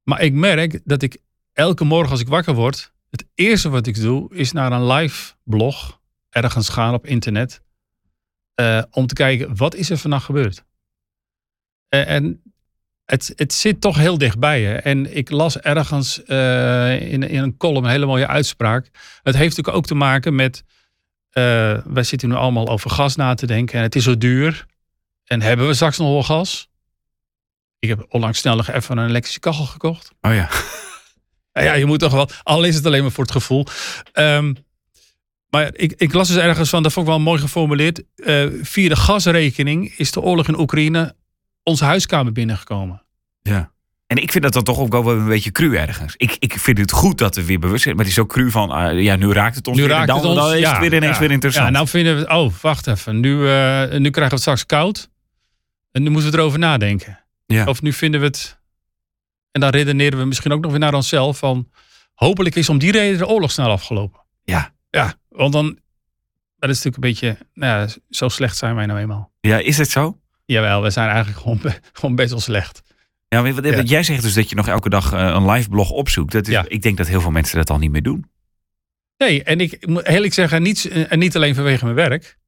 Maar 0.02 0.20
ik 0.20 0.32
merk 0.32 0.80
dat 0.84 1.02
ik 1.02 1.18
elke 1.52 1.84
morgen 1.84 2.10
als 2.10 2.20
ik 2.20 2.28
wakker 2.28 2.54
word, 2.54 2.92
het 3.10 3.24
eerste 3.34 3.68
wat 3.68 3.86
ik 3.86 4.00
doe, 4.00 4.34
is 4.34 4.52
naar 4.52 4.72
een 4.72 4.86
live 4.86 5.32
blog 5.44 6.00
ergens 6.30 6.68
gaan 6.68 6.94
op 6.94 7.06
internet. 7.06 7.62
Uh, 8.60 8.82
om 8.90 9.06
te 9.06 9.14
kijken, 9.14 9.56
wat 9.56 9.74
is 9.74 9.90
er 9.90 9.98
vannacht 9.98 10.24
gebeurd? 10.24 10.64
Uh, 11.94 12.08
en 12.08 12.42
het, 13.04 13.32
het 13.36 13.52
zit 13.52 13.80
toch 13.80 13.96
heel 13.96 14.18
dichtbij 14.18 14.60
je. 14.60 14.74
En 14.74 15.16
ik 15.16 15.30
las 15.30 15.58
ergens 15.58 16.22
uh, 16.26 17.12
in, 17.12 17.22
in 17.22 17.42
een 17.42 17.56
column 17.56 17.84
een 17.84 17.90
hele 17.90 18.06
mooie 18.06 18.26
uitspraak. 18.26 18.84
Het 19.22 19.34
heeft 19.36 19.56
natuurlijk 19.56 19.76
ook 19.76 19.86
te 19.86 19.94
maken 19.94 20.34
met 20.34 20.64
uh, 21.32 21.78
wij 21.84 22.02
zitten 22.02 22.28
nu 22.28 22.34
allemaal 22.34 22.68
over 22.68 22.90
gas 22.90 23.16
na 23.16 23.34
te 23.34 23.46
denken. 23.46 23.76
En 23.76 23.82
het 23.82 23.94
is 23.94 24.04
zo 24.04 24.18
duur. 24.18 24.66
En 25.24 25.42
hebben 25.42 25.66
we 25.66 25.74
straks 25.74 25.98
nog 25.98 26.08
wel 26.08 26.22
gas? 26.22 26.68
Ik 27.78 27.88
heb 27.88 28.06
onlangs 28.08 28.38
snel 28.38 28.56
nog 28.56 28.70
even 28.70 28.98
een 28.98 29.08
elektrische 29.08 29.40
kachel 29.40 29.64
gekocht. 29.64 30.10
Oh 30.20 30.34
ja. 30.34 30.48
ja, 31.64 31.72
je 31.72 31.86
moet 31.86 31.98
toch 31.98 32.12
wel. 32.12 32.28
Al 32.42 32.64
is 32.64 32.74
het 32.74 32.86
alleen 32.86 33.02
maar 33.02 33.12
voor 33.12 33.24
het 33.24 33.32
gevoel. 33.32 33.66
Um, 34.12 34.56
maar 35.48 35.70
ik, 35.74 35.92
ik, 35.96 36.12
las 36.12 36.28
dus 36.28 36.36
ergens 36.36 36.68
van, 36.68 36.82
dat 36.82 36.92
vond 36.92 37.06
ik 37.06 37.12
wel 37.12 37.22
mooi 37.22 37.40
geformuleerd. 37.40 38.02
Uh, 38.16 38.46
via 38.62 38.88
de 38.88 38.96
gasrekening 38.96 39.94
is 39.96 40.12
de 40.12 40.20
oorlog 40.20 40.48
in 40.48 40.58
Oekraïne 40.58 41.14
onze 41.62 41.84
huiskamer 41.84 42.32
binnengekomen. 42.32 43.02
Ja. 43.42 43.72
En 44.12 44.22
ik 44.22 44.30
vind 44.30 44.44
dat 44.44 44.52
dan 44.52 44.64
toch 44.64 44.78
ook 44.78 44.92
wel 44.92 45.10
een 45.10 45.26
beetje 45.26 45.50
cru 45.50 45.76
ergens. 45.76 46.14
Ik, 46.16 46.36
ik 46.38 46.58
vind 46.58 46.78
het 46.78 46.90
goed 46.90 47.18
dat 47.18 47.34
we 47.34 47.44
weer 47.44 47.58
bewust 47.58 47.82
zijn. 47.82 47.96
Maar 47.96 48.04
het 48.04 48.12
is 48.12 48.20
ook 48.20 48.28
cru 48.28 48.50
van, 48.50 48.82
uh, 48.82 49.02
ja, 49.02 49.16
nu 49.16 49.32
raakt 49.32 49.56
het 49.56 49.68
ons 49.68 49.76
nu 49.76 49.82
weer. 49.82 49.92
Raakt 49.92 50.06
dan, 50.06 50.16
het 50.16 50.26
ons, 50.26 50.36
dan 50.36 50.54
is 50.54 50.60
ja, 50.60 50.70
het 50.70 50.78
weer 50.78 50.94
ineens 50.94 51.14
ja. 51.14 51.20
weer 51.20 51.30
interessant. 51.30 51.66
Ja, 51.66 51.72
nou 51.72 51.88
vinden 51.88 52.18
we, 52.18 52.28
oh, 52.28 52.52
wacht 52.60 52.86
even. 52.86 53.20
Nu, 53.20 53.30
uh, 53.30 53.80
nu 53.80 54.10
krijgen 54.10 54.12
we 54.12 54.22
het 54.22 54.40
straks 54.40 54.66
koud. 54.66 55.10
En 55.92 56.02
nu 56.02 56.10
moeten 56.10 56.30
we 56.30 56.38
erover 56.38 56.58
nadenken. 56.58 57.24
Ja. 57.46 57.64
Of 57.64 57.82
nu 57.82 57.92
vinden 57.92 58.20
we 58.20 58.26
het... 58.26 58.60
En 59.50 59.60
dan 59.60 59.70
redeneren 59.70 60.18
we 60.18 60.24
misschien 60.24 60.52
ook 60.52 60.62
nog 60.62 60.70
weer 60.70 60.80
naar 60.80 60.94
onszelf 60.94 61.38
van... 61.38 61.68
Hopelijk 62.14 62.54
is 62.54 62.68
om 62.68 62.78
die 62.78 62.92
reden 62.92 63.18
de 63.18 63.26
oorlog 63.26 63.50
snel 63.50 63.70
afgelopen. 63.70 64.20
Ja. 64.44 64.72
Ja, 64.90 65.14
want 65.28 65.52
dan... 65.52 65.78
Dat 66.56 66.70
is 66.70 66.82
natuurlijk 66.82 66.96
een 66.96 67.28
beetje... 67.28 67.46
Nou 67.54 67.80
ja, 67.80 67.94
zo 68.10 68.28
slecht 68.28 68.56
zijn 68.56 68.74
wij 68.74 68.86
nou 68.86 68.98
eenmaal. 68.98 69.32
Ja, 69.40 69.58
is 69.58 69.78
het 69.78 69.90
zo? 69.90 70.18
Jawel, 70.44 70.82
we 70.82 70.90
zijn 70.90 71.08
eigenlijk 71.08 71.38
gewoon, 71.38 71.60
gewoon 71.92 72.14
best 72.14 72.30
wel 72.30 72.40
slecht. 72.40 72.82
Ja, 73.32 73.52
wat, 73.52 73.88
jij 73.88 74.02
zegt 74.02 74.22
dus 74.22 74.34
dat 74.34 74.48
je 74.48 74.54
nog 74.54 74.68
elke 74.68 74.88
dag 74.88 75.12
uh, 75.12 75.20
een 75.20 75.50
live 75.50 75.68
blog 75.68 75.90
opzoekt. 75.90 76.32
Dat 76.32 76.48
is. 76.48 76.60
Ik 76.66 76.82
denk 76.82 76.96
dat 76.96 77.06
heel 77.06 77.20
veel 77.20 77.30
mensen 77.30 77.56
dat 77.56 77.70
al 77.70 77.78
niet 77.78 77.90
meer 77.90 78.02
doen. 78.02 78.30
Nee, 79.16 79.42
en 79.42 79.60
ik 79.60 79.86
moet 79.86 80.06
eerlijk 80.06 80.34
zeggen, 80.34 80.62
niet, 80.62 80.88
en 80.88 81.18
niet 81.18 81.36
alleen 81.36 81.54
vanwege 81.54 81.84
mijn 81.84 81.96
werk, 81.96 82.38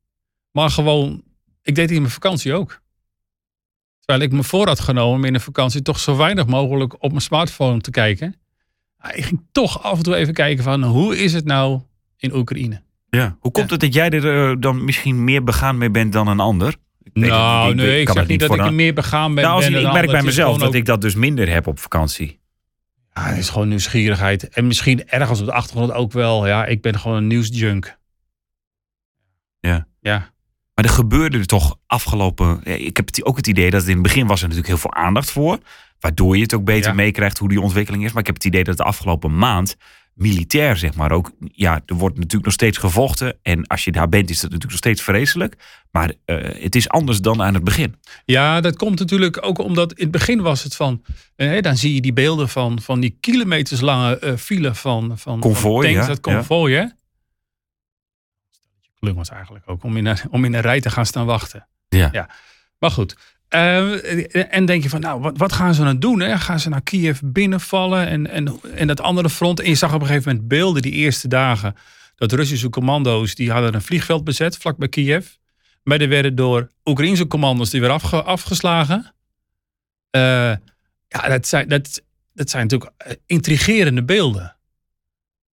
maar 0.51 0.71
gewoon, 0.71 1.23
ik 1.63 1.75
deed 1.75 1.85
het 1.85 1.91
in 1.91 2.01
mijn 2.01 2.13
vakantie 2.13 2.55
ook. 2.55 2.83
Terwijl 4.01 4.29
ik 4.29 4.37
me 4.37 4.43
voor 4.43 4.67
had 4.67 4.81
genomen 4.81 5.17
om 5.17 5.25
in 5.25 5.33
de 5.33 5.41
vakantie 5.41 5.83
toch 5.83 5.99
zo 5.99 6.17
weinig 6.17 6.47
mogelijk 6.47 7.03
op 7.03 7.11
mijn 7.11 7.23
smartphone 7.23 7.81
te 7.81 7.91
kijken. 7.91 8.35
Ik 9.13 9.25
ging 9.25 9.47
toch 9.53 9.83
af 9.83 9.97
en 9.97 10.03
toe 10.03 10.15
even 10.15 10.35
kijken 10.35 10.65
van 10.65 10.83
hoe 10.83 11.19
is 11.19 11.33
het 11.33 11.45
nou 11.45 11.81
in 12.17 12.35
Oekraïne? 12.35 12.83
Ja. 13.11 13.37
Hoe 13.41 13.53
komt 13.53 13.67
ja. 13.67 13.73
het 13.73 13.81
dat 13.81 13.95
jij 13.95 14.11
er 14.11 14.51
uh, 14.51 14.57
dan 14.61 14.85
misschien 14.85 15.25
meer 15.25 15.45
begaan 15.45 15.79
mee 15.79 15.91
bent 15.91 16.13
dan 16.13 16.29
een 16.29 16.41
ander? 16.41 16.77
Nou, 17.12 17.71
ik, 17.71 17.76
nee, 17.76 18.00
ik 18.00 18.11
zeg 18.11 18.26
niet 18.26 18.40
dat 18.40 18.55
ik 18.55 18.61
er 18.61 18.75
meer 18.75 18.95
begaan 18.95 19.35
ben. 19.35 19.45
Nou, 19.45 19.57
als 19.57 19.71
ben 19.71 19.87
ik 19.87 19.93
merk 19.93 20.11
bij 20.11 20.23
mezelf 20.23 20.59
dat 20.59 20.69
ook... 20.69 20.75
ik 20.75 20.85
dat 20.85 21.00
dus 21.00 21.14
minder 21.14 21.49
heb 21.49 21.67
op 21.67 21.78
vakantie. 21.78 22.40
Ja, 23.12 23.23
het 23.23 23.38
is 23.38 23.49
gewoon 23.49 23.69
nieuwsgierigheid. 23.69 24.49
En 24.49 24.67
misschien 24.67 25.09
ergens 25.09 25.40
op 25.40 25.47
de 25.47 25.52
achtergrond 25.52 25.93
ook 25.93 26.12
wel. 26.12 26.47
Ja, 26.47 26.67
ik 26.67 26.83
ben 26.83 26.99
gewoon 26.99 27.17
een 27.17 27.26
nieuwsjunk. 27.26 27.99
Ja. 29.61 29.87
Ja. 30.00 30.33
Maar 30.75 30.85
er 30.85 30.90
gebeurde 30.90 31.38
er 31.38 31.47
toch 31.47 31.76
afgelopen... 31.87 32.64
Ik 32.64 32.97
heb 32.97 33.09
ook 33.21 33.37
het 33.37 33.47
idee 33.47 33.71
dat 33.71 33.81
het 33.81 33.88
in 33.88 33.95
het 33.95 34.02
begin 34.02 34.26
was 34.26 34.43
er 34.43 34.49
natuurlijk 34.49 34.69
heel 34.69 34.90
veel 34.90 34.95
aandacht 34.95 35.31
voor. 35.31 35.59
Waardoor 36.00 36.37
je 36.37 36.43
het 36.43 36.55
ook 36.55 36.64
beter 36.64 36.90
Ja. 36.90 36.97
meekrijgt 36.97 37.38
hoe 37.38 37.49
die 37.49 37.61
ontwikkeling 37.61 38.05
is. 38.05 38.11
Maar 38.12 38.21
ik 38.21 38.26
heb 38.26 38.35
het 38.35 38.45
idee 38.45 38.64
dat 38.64 38.76
de 38.76 38.83
afgelopen 38.83 39.37
maand 39.37 39.76
militair, 40.14 40.76
zeg 40.76 40.94
maar, 40.94 41.12
ook... 41.12 41.33
Ja, 41.52 41.80
er 41.87 41.94
wordt 41.94 42.16
natuurlijk 42.16 42.44
nog 42.44 42.52
steeds 42.52 42.78
gevochten. 42.78 43.38
En 43.42 43.66
als 43.66 43.85
je 43.85 43.92
daar 43.92 44.09
bent, 44.09 44.30
is 44.30 44.40
dat 44.40 44.50
natuurlijk 44.50 44.71
nog 44.71 44.78
steeds 44.78 45.02
vreselijk. 45.02 45.56
Maar 45.90 46.12
eh, 46.25 46.62
het 46.62 46.75
is 46.75 46.88
anders 46.88 47.18
dan 47.21 47.42
aan 47.42 47.54
het 47.54 47.64
begin. 47.64 47.94
Ja, 48.25 48.61
dat 48.61 48.76
komt 48.76 48.99
natuurlijk 48.99 49.47
ook 49.47 49.59
omdat 49.59 49.92
in 49.92 50.02
het 50.02 50.11
begin 50.11 50.40
was 50.40 50.62
het 50.62 50.76
van... 50.76 51.04
eh, 51.37 51.62
dan 51.62 51.76
zie 51.76 51.94
je 51.94 52.00
die 52.00 52.12
beelden 52.12 52.49
van, 52.49 52.80
van 52.80 53.00
die 53.00 53.16
kilometerslange 53.21 54.18
eh 54.18 54.37
file 54.37 54.75
van, 54.75 55.18
van, 55.18 55.40
Convoy, 55.40 55.85
van 55.85 55.92
tanks, 55.92 56.06
ja, 56.06 56.40
dat 56.47 56.68
hè? 56.71 56.85
Klungels 58.99 59.28
eigenlijk 59.28 59.71
ook, 59.71 59.83
om 59.83 59.97
in, 59.97 60.06
een, 60.06 60.18
om 60.30 60.44
in 60.44 60.54
een 60.54 60.61
rij 60.61 60.80
te 60.80 60.90
gaan 60.90 61.06
staan 61.06 61.26
wachten. 61.26 61.68
Ja. 61.88 62.09
Ja. 62.12 62.30
Maar 62.78 62.90
goed. 62.90 63.16
Eh, 63.54 64.54
en 64.54 64.64
denk 64.64 64.82
je 64.82 64.88
van, 64.88 65.00
nou, 65.00 65.20
wat, 65.20 65.38
wat 65.38 65.52
gaan 65.52 65.75
ze 65.75 65.84
dan 65.84 65.99
doen? 65.99 66.20
Hè? 66.20 66.38
Gaan 66.38 66.61
ze 66.61 66.68
naar 66.68 66.82
Kiev 66.82 67.20
binnenvallen 67.25 68.06
en, 68.06 68.50
en, 68.76 68.87
dat 68.87 69.00
andere 69.00 69.30
front? 69.30 69.61
En 69.61 69.68
je 69.68 69.75
zag 69.75 69.94
op 69.94 70.00
een 70.00 70.06
gegeven 70.06 70.30
moment 70.30 70.49
beelden 70.49 70.82
die 70.82 70.92
eerste 70.92 71.28
dagen... 71.28 71.75
dat 72.16 72.32
Russische 72.32 72.68
commando's, 72.68 73.34
die 73.34 73.50
hadden 73.50 73.75
een 73.75 73.82
vliegveld 73.82 74.25
bezet 74.25 74.56
vlak 74.56 74.76
bij 74.76 74.88
Kiev. 74.88 75.26
Maar 75.82 75.99
die 75.99 76.08
werden 76.08 76.34
door 76.34 76.70
Oekraïnse 76.84 77.26
commando's 77.26 77.70
die 77.70 77.80
weer 77.80 77.90
afge, 77.90 78.23
afgeslagen. 78.23 79.14
Uh, 80.16 80.23
ja, 81.08 81.28
dat 81.28 81.46
zijn, 81.46 81.68
dat, 81.68 82.02
dat 82.32 82.50
zijn 82.50 82.62
natuurlijk 82.62 83.18
intrigerende 83.26 84.04
beelden. 84.04 84.56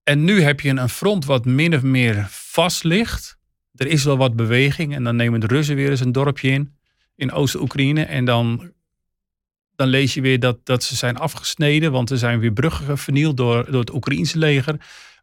En 0.04 0.24
nu 0.24 0.42
heb 0.42 0.60
je 0.60 0.70
een 0.70 0.90
front 0.90 1.26
wat 1.26 1.46
min 1.46 1.76
of 1.76 1.82
meer 1.82 2.28
vast 2.30 2.84
ligt. 2.84 3.38
Er 3.76 3.88
is 3.88 4.04
wel 4.04 4.18
wat 4.18 4.36
beweging 4.36 4.96
en 4.96 5.04
dan 5.04 5.16
nemen 5.16 5.40
de 5.40 5.48
Russen 5.48 5.76
weer 5.76 5.90
eens 5.90 6.00
een 6.00 6.12
dorpje 6.12 6.50
in 6.50 6.78
in 7.20 7.32
Oost-Oekraïne. 7.32 8.04
En 8.04 8.26
dan 8.26 8.72
dan 9.80 9.88
lees 9.88 10.14
je 10.14 10.22
weer 10.22 10.40
dat, 10.40 10.66
dat 10.66 10.84
ze 10.84 10.96
zijn 10.96 11.18
afgesneden, 11.18 11.92
want 11.92 12.10
er 12.10 12.18
zijn 12.18 12.40
weer 12.40 12.52
bruggen 12.52 12.98
vernield 12.98 13.38
door, 13.38 13.72
door 13.72 13.80
het 13.80 13.94
Oekraïense 13.94 14.38
leger. 14.38 14.76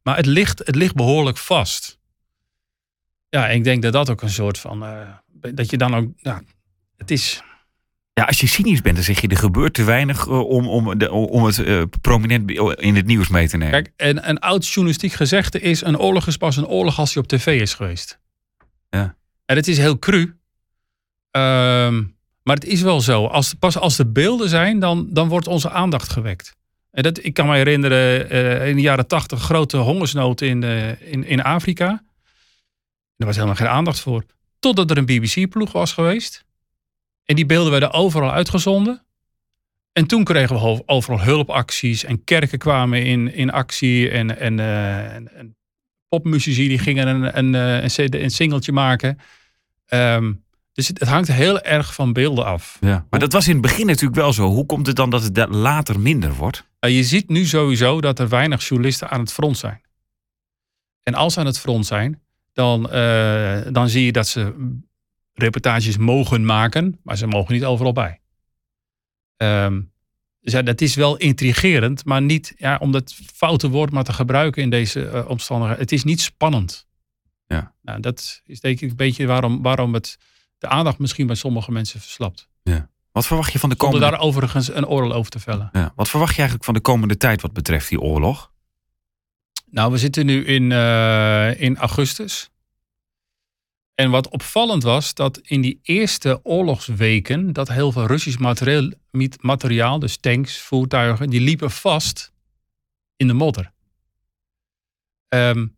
Maar 0.03 0.17
het 0.17 0.27
ligt, 0.27 0.59
het 0.59 0.75
ligt 0.75 0.95
behoorlijk 0.95 1.37
vast. 1.37 1.99
Ja, 3.29 3.49
ik 3.49 3.65
denk 3.65 3.83
dat 3.83 3.93
dat 3.93 4.11
ook 4.11 4.23
een 4.23 4.31
soort 4.31 4.59
van. 4.59 4.83
Uh, 4.83 5.09
dat 5.55 5.71
je 5.71 5.77
dan 5.77 5.95
ook. 5.95 6.09
Ja, 6.17 6.43
het 6.97 7.11
is. 7.11 7.43
Ja, 8.13 8.25
als 8.25 8.41
je 8.41 8.47
cynisch 8.47 8.81
bent, 8.81 8.95
dan 8.95 9.05
zeg 9.05 9.21
je 9.21 9.29
er 9.29 9.37
gebeurt 9.37 9.75
te 9.75 9.85
weinig 9.85 10.27
uh, 10.27 10.41
om, 10.41 10.69
om, 10.69 10.99
de, 10.99 11.13
om 11.13 11.45
het 11.45 11.59
uh, 11.59 11.83
prominent 12.01 12.51
in 12.81 12.97
het 12.97 13.07
nieuws 13.07 13.29
mee 13.29 13.49
te 13.49 13.57
nemen. 13.57 13.83
Kijk, 13.83 13.93
en 13.97 14.29
een 14.29 14.39
oud 14.39 14.67
journalistiek 14.67 15.13
gezegde 15.13 15.61
is: 15.61 15.83
een 15.83 15.99
oorlog 15.99 16.27
is 16.27 16.37
pas 16.37 16.57
een 16.57 16.67
oorlog 16.67 16.99
als 16.99 17.15
hij 17.15 17.23
op 17.23 17.29
tv 17.29 17.61
is 17.61 17.75
geweest. 17.75 18.21
Ja. 18.91 19.17
En 19.45 19.57
het 19.57 19.69
is 19.69 19.79
heel 19.79 19.99
cru. 19.99 20.37
Ehm, 21.37 22.03
maar 22.43 22.55
het 22.55 22.65
is 22.65 22.83
wel 22.83 23.01
zo. 23.01 23.27
Als, 23.27 23.55
pas 23.55 23.79
als 23.79 23.99
er 23.99 24.13
beelden 24.13 24.49
zijn, 24.49 24.79
dan, 24.79 25.07
dan 25.11 25.29
wordt 25.29 25.47
onze 25.47 25.71
aandacht 25.71 26.13
gewekt. 26.13 26.57
En 26.91 27.03
dat, 27.03 27.25
ik 27.25 27.35
kan 27.35 27.47
me 27.47 27.57
herinneren, 27.57 28.33
uh, 28.33 28.69
in 28.69 28.77
de 28.77 28.83
jaren 28.83 29.07
tachtig 29.07 29.41
grote 29.41 29.77
hongersnood 29.77 30.41
in, 30.41 30.63
uh, 30.63 31.13
in, 31.13 31.25
in 31.25 31.43
Afrika. 31.43 32.03
Er 33.17 33.27
was 33.27 33.35
helemaal 33.35 33.57
geen 33.57 33.69
aandacht 33.69 34.01
voor. 34.01 34.25
Totdat 34.59 34.91
er 34.91 34.97
een 34.99 35.07
BBC-ploeg 35.07 35.73
was 35.73 35.93
geweest. 35.93 36.45
En 37.25 37.35
die 37.35 37.47
beelden 37.47 37.71
werden 37.71 37.93
overal 37.93 38.33
uitgezonden. 38.33 39.03
En 39.93 40.07
toen 40.07 40.25
kregen 40.25 40.57
we 40.57 40.83
overal 40.87 41.21
hulpacties. 41.21 42.05
En 42.05 42.25
kerken 42.25 42.59
kwamen 42.59 43.05
in, 43.05 43.35
in 43.35 43.51
actie. 43.51 44.11
En, 44.11 44.39
en, 44.39 44.59
uh, 44.59 45.15
en 45.15 45.57
popmuzici 46.09 46.69
die 46.69 46.79
gingen 46.79 47.09
een, 47.09 47.39
een, 47.39 47.55
een, 47.55 48.23
een 48.23 48.31
singeltje 48.31 48.73
maken. 48.73 49.19
Um, 49.89 50.45
dus 50.77 50.89
het, 50.89 50.99
het, 51.01 51.09
hangt 51.09 51.33
heel 51.33 51.61
erg 51.61 51.95
van 51.95 52.13
beelden 52.13 52.45
af. 52.45 52.79
Ja. 52.81 53.07
Maar 53.11 53.21
dat 53.21 53.33
was 53.33 53.47
in 53.47 53.53
het 53.53 53.63
begin 53.63 53.87
natuurlijk 53.87 54.17
wel 54.17 54.33
zo. 54.33 54.49
Hoe 54.49 54.67
komt 54.67 54.87
het 54.87 54.97
dan 54.97 55.11
dat 55.11 55.23
het 55.23 55.47
later 55.49 56.01
minder 56.01 56.35
wordt? 56.35 56.65
Je 56.81 57.05
ziet 57.05 57.29
nu 57.29 57.45
sowieso 57.45 58.01
dat 58.01 58.19
er 58.19 58.29
weinig 58.29 58.69
journalisten 58.69 59.11
aan 59.11 59.21
het 59.21 59.33
front 59.33 59.59
zijn. 59.59 59.81
En 61.03 61.15
als 61.15 61.35
ze 61.35 61.41
aan 61.41 61.47
het 61.47 61.59
front 61.59 61.87
zijn, 61.87 62.23
dan, 62.53 62.89
uh, 62.93 63.61
dan 63.73 63.89
zie 63.89 64.05
je 64.05 64.13
dat 64.13 64.29
ze 64.29 64.73
reportages 65.33 65.97
mogen 65.97 66.45
maken, 66.45 66.99
maar 67.03 67.17
ze 67.17 67.27
mogen 67.27 67.55
niet 67.55 67.65
overal 67.65 67.93
bij. 67.93 68.21
Um, 69.37 69.93
dus 70.41 70.53
ja, 70.53 70.63
dat 70.63 70.81
is 70.81 70.95
wel 70.95 71.17
intrigerend, 71.17 72.05
maar 72.05 72.23
niet 72.23 72.55
ja, 72.57 72.77
om 72.81 72.93
dat 72.93 73.15
foute 73.35 73.69
woord 73.69 73.91
maar 73.91 74.05
te 74.05 74.13
gebruiken 74.13 74.63
in 74.63 74.71
deze 74.71 75.01
uh, 75.01 75.29
omstandigheden. 75.29 75.83
Het 75.83 75.93
is 75.93 76.05
niet 76.05 76.21
spannend. 76.21 76.87
Ja. 77.47 77.75
Nou, 77.83 78.01
dat 78.01 78.43
is 78.45 78.61
denk 78.61 78.81
ik 78.81 78.91
een 78.91 78.97
beetje 78.97 79.27
waarom, 79.27 79.63
waarom 79.63 79.95
het 79.95 80.19
de 80.59 80.69
aandacht 80.69 80.99
misschien 80.99 81.27
bij 81.27 81.37
sommige 81.37 81.73
mensen 81.73 82.01
verslapt. 82.01 82.49
Ja. 82.63 82.89
Wat 83.13 83.27
verwacht 83.27 83.53
je 83.53 83.59
van 83.59 83.69
de 83.69 83.77
komende... 83.77 84.01
Zonder 84.01 84.19
daar 84.19 84.29
overigens 84.29 84.75
een 84.75 84.87
oordeel 84.87 85.13
over 85.13 85.31
te 85.31 85.39
vellen. 85.39 85.69
Ja. 85.73 85.93
Wat 85.95 86.09
verwacht 86.09 86.31
je 86.31 86.37
eigenlijk 86.37 86.65
van 86.65 86.75
de 86.75 86.81
komende 86.81 87.17
tijd 87.17 87.43
wat 87.43 87.53
betreft 87.53 87.89
die 87.89 88.01
oorlog? 88.01 88.53
Nou, 89.71 89.93
we 89.93 89.99
zitten 89.99 90.27
nu 90.27 90.45
in, 90.45 90.71
uh, 90.71 91.61
in 91.61 91.77
augustus. 91.77 92.51
En 93.95 94.11
wat 94.11 94.29
opvallend 94.29 94.83
was, 94.83 95.15
dat 95.15 95.39
in 95.39 95.61
die 95.61 95.79
eerste 95.83 96.41
oorlogsweken... 96.43 97.53
dat 97.53 97.69
heel 97.69 97.93
veel 97.93 98.07
Russisch 98.07 98.39
materiaal, 98.39 98.91
materiaal 99.41 99.99
dus 99.99 100.17
tanks, 100.17 100.59
voertuigen... 100.59 101.31
die 101.31 101.41
liepen 101.41 101.71
vast 101.71 102.33
in 103.17 103.27
de 103.27 103.33
modder. 103.33 103.73
Um, 105.29 105.77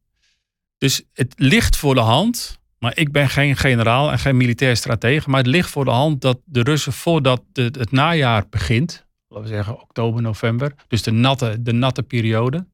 dus 0.78 1.02
het 1.12 1.32
ligt 1.36 1.76
voor 1.76 1.94
de 1.94 2.00
hand 2.00 2.58
maar 2.78 2.96
ik 2.96 3.12
ben 3.12 3.28
geen 3.28 3.56
generaal 3.56 4.10
en 4.10 4.18
geen 4.18 4.36
militair 4.36 4.76
stratege. 4.76 5.30
Maar 5.30 5.38
het 5.38 5.48
ligt 5.48 5.70
voor 5.70 5.84
de 5.84 5.90
hand 5.90 6.20
dat 6.20 6.38
de 6.44 6.62
Russen 6.62 6.92
voordat 6.92 7.42
het, 7.52 7.76
het 7.76 7.90
najaar 7.90 8.48
begint, 8.50 9.06
laten 9.28 9.48
we 9.48 9.54
zeggen 9.54 9.80
oktober, 9.80 10.22
november, 10.22 10.74
dus 10.88 11.02
de 11.02 11.10
natte, 11.10 11.62
de 11.62 11.72
natte 11.72 12.02
periode, 12.02 12.66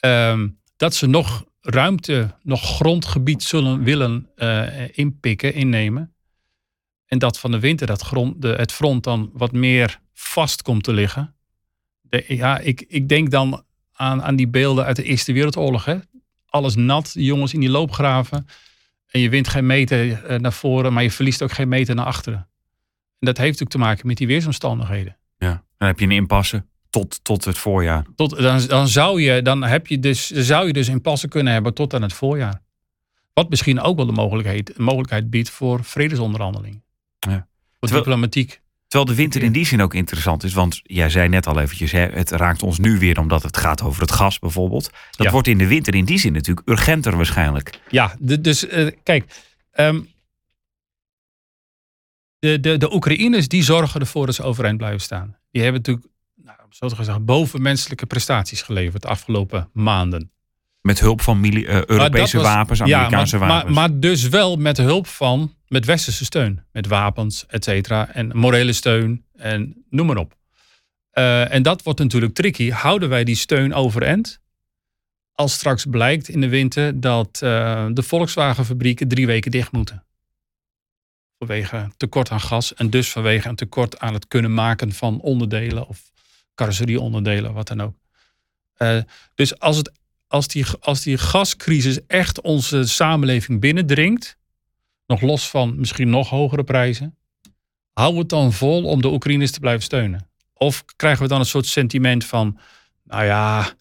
um, 0.00 0.58
dat 0.76 0.94
ze 0.94 1.06
nog 1.06 1.44
ruimte, 1.60 2.34
nog 2.42 2.62
grondgebied 2.62 3.42
zullen 3.42 3.82
willen 3.82 4.28
uh, 4.36 4.98
inpikken, 4.98 5.54
innemen. 5.54 6.14
En 7.06 7.18
dat 7.18 7.38
van 7.38 7.50
de 7.50 7.60
winter 7.60 7.86
dat 7.86 8.02
grond, 8.02 8.42
de, 8.42 8.48
het 8.48 8.72
front 8.72 9.04
dan 9.04 9.30
wat 9.32 9.52
meer 9.52 10.00
vast 10.12 10.62
komt 10.62 10.84
te 10.84 10.92
liggen. 10.92 11.34
De, 12.00 12.24
ja, 12.28 12.58
ik, 12.58 12.84
ik 12.88 13.08
denk 13.08 13.30
dan 13.30 13.64
aan, 13.92 14.22
aan 14.22 14.36
die 14.36 14.48
beelden 14.48 14.84
uit 14.84 14.96
de 14.96 15.02
Eerste 15.02 15.32
Wereldoorlog. 15.32 15.84
Hè? 15.84 15.96
Alles 16.46 16.74
nat, 16.74 17.12
jongens 17.14 17.54
in 17.54 17.60
die 17.60 17.70
loopgraven. 17.70 18.46
En 19.12 19.20
je 19.20 19.28
wint 19.28 19.48
geen 19.48 19.66
meter 19.66 20.24
eh, 20.24 20.38
naar 20.38 20.52
voren, 20.52 20.92
maar 20.92 21.02
je 21.02 21.10
verliest 21.10 21.42
ook 21.42 21.52
geen 21.52 21.68
meter 21.68 21.94
naar 21.94 22.04
achteren. 22.04 22.38
En 23.18 23.26
dat 23.26 23.36
heeft 23.36 23.62
ook 23.62 23.68
te 23.68 23.78
maken 23.78 24.06
met 24.06 24.16
die 24.16 24.26
weersomstandigheden. 24.26 25.16
Ja, 25.38 25.64
dan 25.78 25.88
heb 25.88 25.98
je 25.98 26.04
een 26.04 26.10
impasse 26.10 26.64
tot, 26.90 27.24
tot 27.24 27.44
het 27.44 27.58
voorjaar. 27.58 28.04
Tot, 28.16 28.36
dan, 28.36 28.66
dan, 28.66 28.88
zou 28.88 29.22
je, 29.22 29.42
dan 29.42 29.62
heb 29.62 29.86
je 29.86 29.98
dus, 29.98 30.30
zou 30.30 30.66
je 30.66 30.72
dus 30.72 30.88
impasse 30.88 31.28
kunnen 31.28 31.52
hebben 31.52 31.74
tot 31.74 31.94
aan 31.94 32.02
het 32.02 32.12
voorjaar. 32.12 32.62
Wat 33.34 33.50
misschien 33.50 33.80
ook 33.80 33.96
wel 33.96 34.06
de 34.06 34.12
mogelijkheid, 34.12 34.78
mogelijkheid 34.78 35.30
biedt 35.30 35.50
voor 35.50 35.84
vredesonderhandelingen. 35.84 36.84
Ja. 37.18 37.48
Voor 37.80 37.88
diplomatiek. 37.88 38.61
Terwijl 38.92 39.16
de 39.16 39.22
winter 39.22 39.42
in 39.42 39.52
die 39.52 39.66
zin 39.66 39.82
ook 39.82 39.94
interessant 39.94 40.44
is. 40.44 40.52
Want 40.52 40.80
jij 40.82 41.10
zei 41.10 41.28
net 41.28 41.46
al 41.46 41.60
eventjes, 41.60 41.92
hè, 41.92 41.98
het 41.98 42.30
raakt 42.30 42.62
ons 42.62 42.78
nu 42.78 42.98
weer 42.98 43.18
omdat 43.18 43.42
het 43.42 43.56
gaat 43.56 43.82
over 43.82 44.00
het 44.00 44.12
gas 44.12 44.38
bijvoorbeeld. 44.38 44.90
Dat 45.10 45.30
wordt 45.30 45.46
in 45.46 45.58
de 45.58 45.66
winter 45.66 45.94
in 45.94 46.04
die 46.04 46.18
zin 46.18 46.32
natuurlijk 46.32 46.68
urgenter 46.68 47.16
waarschijnlijk. 47.16 47.80
Ja, 47.88 48.16
dus 48.20 48.68
uh, 48.68 48.90
kijk. 49.02 49.52
Um, 49.74 50.08
de, 52.38 52.60
de, 52.60 52.76
de 52.76 52.94
Oekraïners 52.94 53.48
die 53.48 53.62
zorgen 53.62 54.00
ervoor 54.00 54.26
dat 54.26 54.34
ze 54.34 54.42
overeind 54.42 54.76
blijven 54.76 55.00
staan. 55.00 55.36
Die 55.50 55.62
hebben 55.62 55.80
natuurlijk, 55.80 56.06
nou, 56.34 56.58
zo 56.70 56.88
te 56.88 57.04
zeggen, 57.04 57.24
bovenmenselijke 57.24 58.06
prestaties 58.06 58.62
geleverd 58.62 59.02
de 59.02 59.08
afgelopen 59.08 59.68
maanden. 59.72 60.32
Met 60.82 61.00
hulp 61.00 61.20
van 61.20 61.44
uh, 61.44 61.84
Europese 61.84 62.36
was, 62.36 62.46
wapens, 62.46 62.82
Amerikaanse 62.82 63.38
ja, 63.38 63.44
maar, 63.44 63.50
wapens. 63.50 63.74
Maar, 63.74 63.88
maar 63.88 64.00
dus 64.00 64.28
wel 64.28 64.56
met 64.56 64.76
hulp 64.76 65.06
van 65.06 65.54
met 65.68 65.84
westerse 65.84 66.24
steun. 66.24 66.64
Met 66.72 66.86
wapens, 66.86 67.46
et 67.46 67.64
cetera. 67.64 68.08
En 68.08 68.36
morele 68.36 68.72
steun 68.72 69.24
en 69.36 69.84
noem 69.90 70.06
maar 70.06 70.16
op. 70.16 70.36
Uh, 71.12 71.52
en 71.52 71.62
dat 71.62 71.82
wordt 71.82 71.98
natuurlijk 71.98 72.34
tricky. 72.34 72.70
Houden 72.70 73.08
wij 73.08 73.24
die 73.24 73.36
steun 73.36 73.74
overeind? 73.74 74.40
Als 75.32 75.52
straks 75.52 75.84
blijkt 75.90 76.28
in 76.28 76.40
de 76.40 76.48
winter 76.48 77.00
dat 77.00 77.40
uh, 77.44 77.86
de 77.92 78.02
Volkswagenfabrieken 78.02 79.08
drie 79.08 79.26
weken 79.26 79.50
dicht 79.50 79.72
moeten. 79.72 80.04
Vanwege 81.38 81.90
tekort 81.96 82.30
aan 82.30 82.40
gas 82.40 82.74
en 82.74 82.90
dus 82.90 83.12
vanwege 83.12 83.48
een 83.48 83.56
tekort 83.56 83.98
aan 83.98 84.14
het 84.14 84.28
kunnen 84.28 84.54
maken 84.54 84.92
van 84.92 85.20
onderdelen 85.20 85.88
of 85.88 86.10
carrosserieonderdelen, 86.54 87.52
wat 87.52 87.68
dan 87.68 87.80
ook. 87.80 87.94
Uh, 88.78 88.98
dus 89.34 89.58
als, 89.58 89.76
het, 89.76 89.92
als, 90.32 90.46
die, 90.46 90.66
als 90.80 91.02
die 91.02 91.18
gascrisis 91.18 92.06
echt 92.06 92.40
onze 92.40 92.86
samenleving 92.86 93.60
binnendringt, 93.60 94.36
nog 95.06 95.20
los 95.20 95.48
van 95.48 95.78
misschien 95.78 96.10
nog 96.10 96.28
hogere 96.28 96.64
prijzen. 96.64 97.16
Hou 97.92 98.18
het 98.18 98.28
dan 98.28 98.52
vol 98.52 98.84
om 98.84 99.02
de 99.02 99.12
Oekraïners 99.12 99.50
te 99.50 99.60
blijven 99.60 99.82
steunen? 99.82 100.28
Of 100.54 100.84
krijgen 100.96 101.22
we 101.22 101.28
dan 101.28 101.40
een 101.40 101.46
soort 101.46 101.66
sentiment 101.66 102.24
van, 102.24 102.58
nou 103.04 103.24
ja, 103.24 103.72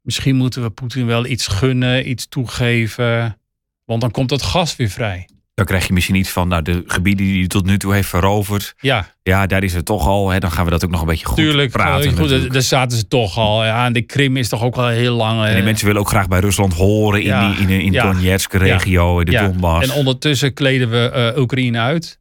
misschien 0.00 0.36
moeten 0.36 0.62
we 0.62 0.70
Poetin 0.70 1.06
wel 1.06 1.26
iets 1.26 1.46
gunnen, 1.46 2.10
iets 2.10 2.26
toegeven, 2.28 3.38
want 3.84 4.00
dan 4.00 4.10
komt 4.10 4.28
dat 4.28 4.42
gas 4.42 4.76
weer 4.76 4.90
vrij. 4.90 5.28
Dan 5.56 5.66
krijg 5.66 5.86
je 5.86 5.92
misschien 5.92 6.14
iets 6.14 6.30
van, 6.30 6.48
nou, 6.48 6.62
de 6.62 6.82
gebieden 6.86 7.26
die 7.26 7.38
hij 7.38 7.46
tot 7.46 7.66
nu 7.66 7.78
toe 7.78 7.94
heeft 7.94 8.08
veroverd. 8.08 8.74
Ja. 8.80 9.08
Ja, 9.22 9.46
daar 9.46 9.62
is 9.62 9.74
het 9.74 9.84
toch 9.84 10.06
al. 10.06 10.30
Hè, 10.30 10.38
dan 10.38 10.50
gaan 10.52 10.64
we 10.64 10.70
dat 10.70 10.84
ook 10.84 10.90
nog 10.90 11.00
een 11.00 11.06
beetje 11.06 11.26
goed 11.26 11.36
Tuurlijk, 11.36 11.70
praten. 11.70 12.16
Goed, 12.16 12.52
daar 12.52 12.62
zaten 12.62 12.98
ze 12.98 13.08
toch 13.08 13.38
al. 13.38 13.64
Ja, 13.64 13.86
en 13.86 13.92
de 13.92 14.02
Krim 14.02 14.36
is 14.36 14.48
toch 14.48 14.62
ook 14.62 14.76
al 14.76 14.86
heel 14.88 15.14
lang. 15.14 15.44
En 15.46 15.54
die 15.54 15.62
mensen 15.62 15.86
willen 15.86 16.00
ook 16.00 16.08
graag 16.08 16.28
bij 16.28 16.40
Rusland 16.40 16.72
horen 16.74 17.20
in, 17.20 17.26
Ja. 17.26 17.50
die, 17.50 17.58
in, 17.60 17.80
in 17.80 17.90
de 17.90 17.96
Ja. 17.96 18.12
Donetsk-regio, 18.12 19.18
in 19.18 19.24
de 19.26 19.32
Ja. 19.32 19.46
Donbass. 19.46 19.88
En 19.90 19.96
ondertussen 19.96 20.54
kleden 20.54 20.90
we 20.90 21.10
eh, 21.10 21.40
Oekraïne 21.40 21.78
uit. 21.78 22.20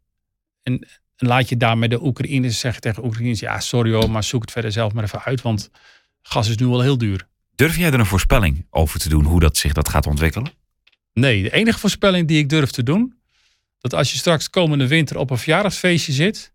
En, 0.63 0.87
en 1.15 1.27
laat 1.27 1.49
je 1.49 1.57
daarmee 1.57 1.89
de 1.89 2.03
Oekraïners 2.03 2.59
zeggen 2.59 2.81
tegen 2.81 3.05
Oekraïners... 3.05 3.39
ja, 3.39 3.59
sorry 3.59 3.91
hoor, 3.93 4.11
maar 4.11 4.23
zoek 4.23 4.41
het 4.41 4.51
verder 4.51 4.71
zelf 4.71 4.93
maar 4.93 5.03
even 5.03 5.23
uit. 5.23 5.41
Want 5.41 5.69
gas 6.21 6.49
is 6.49 6.57
nu 6.57 6.67
wel 6.67 6.81
heel 6.81 6.97
duur. 6.97 7.27
Durf 7.55 7.77
jij 7.77 7.91
er 7.91 7.99
een 7.99 8.05
voorspelling 8.05 8.65
over 8.69 8.99
te 8.99 9.09
doen 9.09 9.23
hoe 9.23 9.39
dat 9.39 9.57
zich 9.57 9.73
dat 9.73 9.89
gaat 9.89 10.07
ontwikkelen? 10.07 10.51
Nee, 11.13 11.43
de 11.43 11.51
enige 11.53 11.79
voorspelling 11.79 12.27
die 12.27 12.37
ik 12.37 12.49
durf 12.49 12.71
te 12.71 12.83
doen... 12.83 13.14
dat 13.89 13.99
als 13.99 14.11
je 14.11 14.17
straks 14.17 14.49
komende 14.49 14.87
winter 14.87 15.17
op 15.17 15.29
een 15.29 15.37
verjaardagsfeestje 15.37 16.11
zit... 16.11 16.53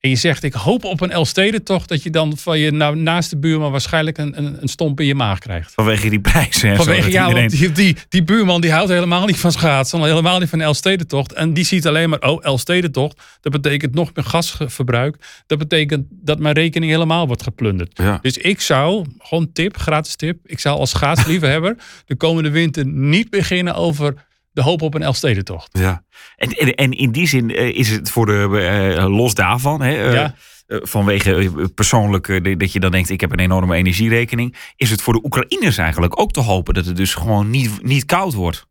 en 0.00 0.10
je 0.10 0.16
zegt 0.16 0.42
ik 0.42 0.52
hoop 0.52 0.84
op 0.84 1.00
een 1.00 1.10
Elfstedentocht... 1.10 1.88
dat 1.88 2.02
je 2.02 2.10
dan 2.10 2.36
van 2.36 2.58
je 2.58 2.70
nou, 2.70 2.96
naaste 2.96 3.38
buurman 3.38 3.70
waarschijnlijk 3.70 4.18
een, 4.18 4.38
een, 4.38 4.62
een 4.62 4.68
stomp 4.68 5.00
in 5.00 5.06
je 5.06 5.14
maag 5.14 5.38
krijgt. 5.38 5.72
Vanwege 5.72 6.08
die 6.08 6.20
prijzen. 6.20 6.70
en 6.70 6.76
zo, 6.76 6.82
Vanwege, 6.82 7.02
dat 7.02 7.12
ja, 7.12 7.28
iedereen- 7.28 7.48
want 7.48 7.60
die, 7.60 7.72
die, 7.72 7.96
die 8.08 8.22
buurman 8.24 8.60
die 8.60 8.72
houdt 8.72 8.90
helemaal 8.90 9.26
niet 9.26 9.38
van 9.38 9.52
schaatsen. 9.52 10.02
Helemaal 10.02 10.38
niet 10.38 10.48
van 10.48 10.60
Elfstedentocht. 10.60 11.32
En 11.32 11.54
die 11.54 11.64
ziet 11.64 11.86
alleen 11.86 12.08
maar, 12.08 12.20
oh, 12.20 12.44
Elfstedentocht. 12.44 13.22
Dat 13.40 13.52
betekent 13.52 13.94
nog 13.94 14.10
meer 14.14 14.24
gasverbruik. 14.24 15.16
Dat 15.46 15.58
betekent 15.58 16.06
dat 16.10 16.38
mijn 16.38 16.54
rekening 16.54 16.92
helemaal 16.92 17.26
wordt 17.26 17.42
geplunderd. 17.42 17.90
Ja. 17.94 18.18
Dus 18.22 18.38
ik 18.38 18.60
zou, 18.60 19.06
gewoon 19.18 19.52
tip, 19.52 19.76
gratis 19.76 20.16
tip. 20.16 20.38
Ik 20.44 20.60
zou 20.60 20.78
als 20.78 20.90
schaatsliefhebber 20.90 21.76
de 22.06 22.16
komende 22.16 22.50
winter 22.50 22.86
niet 22.86 23.30
beginnen 23.30 23.74
over 23.74 24.25
de 24.56 24.62
hoop 24.62 24.82
op 24.82 24.94
een 24.94 25.02
Elfstedentocht. 25.02 25.68
Ja. 25.78 26.04
En, 26.36 26.50
en, 26.50 26.74
en 26.74 26.90
in 26.90 27.10
die 27.12 27.28
zin 27.28 27.50
eh, 27.50 27.78
is 27.78 27.90
het 27.90 28.10
voor 28.10 28.26
de, 28.26 28.94
eh, 28.96 29.08
los 29.08 29.34
daarvan, 29.34 29.82
hè, 29.82 30.06
eh, 30.06 30.12
Ja. 30.12 30.34
vanwege 30.66 31.50
persoonlijk 31.74 32.58
dat 32.58 32.72
je 32.72 32.80
dan 32.80 32.90
denkt: 32.90 33.10
ik 33.10 33.20
heb 33.20 33.32
een 33.32 33.38
enorme 33.38 33.76
energierekening. 33.76 34.56
Is 34.76 34.90
het 34.90 35.02
voor 35.02 35.12
de 35.12 35.24
Oekraïners 35.24 35.78
eigenlijk 35.78 36.20
ook 36.20 36.32
te 36.32 36.40
hopen 36.40 36.74
dat 36.74 36.86
het 36.86 36.96
dus 36.96 37.14
gewoon 37.14 37.50
niet, 37.50 37.82
niet 37.82 38.04
koud 38.04 38.34
wordt? 38.34 38.66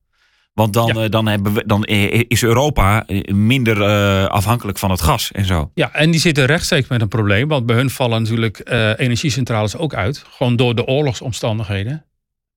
Want 0.54 0.74
dan, 0.74 1.01
Ja. 1.01 1.08
dan, 1.08 1.27
hebben 1.27 1.54
we, 1.54 1.63
dan 1.65 1.84
is 2.27 2.44
Europa 2.44 3.06
minder 3.25 3.84
afhankelijk 4.27 4.77
van 4.77 4.92
het 4.92 5.01
gas 5.01 5.32
en 5.32 5.46
zo. 5.46 5.72
Ja, 5.74 5.94
en 5.94 6.12
die 6.12 6.20
zitten 6.20 6.46
rechtstreeks 6.46 6.88
met 6.88 7.01
een 7.01 7.08
probleem. 7.08 7.48
Want 7.48 7.65
bij 7.65 7.75
hun 7.75 7.89
vallen 7.89 8.22
natuurlijk 8.22 8.62
energiecentrales 8.98 9.77
ook 9.77 9.94
uit. 9.94 10.24
Gewoon 10.30 10.56
door 10.56 10.75
de 10.75 10.86
oorlogsomstandigheden. 10.86 12.06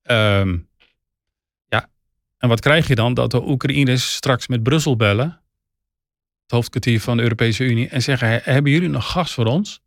Ehm, 0.03 0.57
en 2.39 2.49
wat 2.49 2.61
krijg 2.61 2.89
je 2.89 2.95
dan? 2.95 3.15
Dat 3.15 3.31
de 3.31 3.49
Oekraïners 3.49 4.15
straks 4.15 4.47
met 4.47 4.63
Brussel 4.63 4.97
bellen. 4.97 5.41
Het 6.43 6.51
hoofdkwartier 6.57 7.01
van 7.01 7.17
de 7.17 7.23
Europese 7.23 7.65
Unie. 7.65 7.89
En 7.89 8.03
zeggen, 8.03 8.29
"He- 8.29 8.41
hebben 8.43 8.73
jullie 8.73 8.89
nog 8.89 9.11
gas 9.11 9.33
voor 9.35 9.47
ons? 9.47 9.81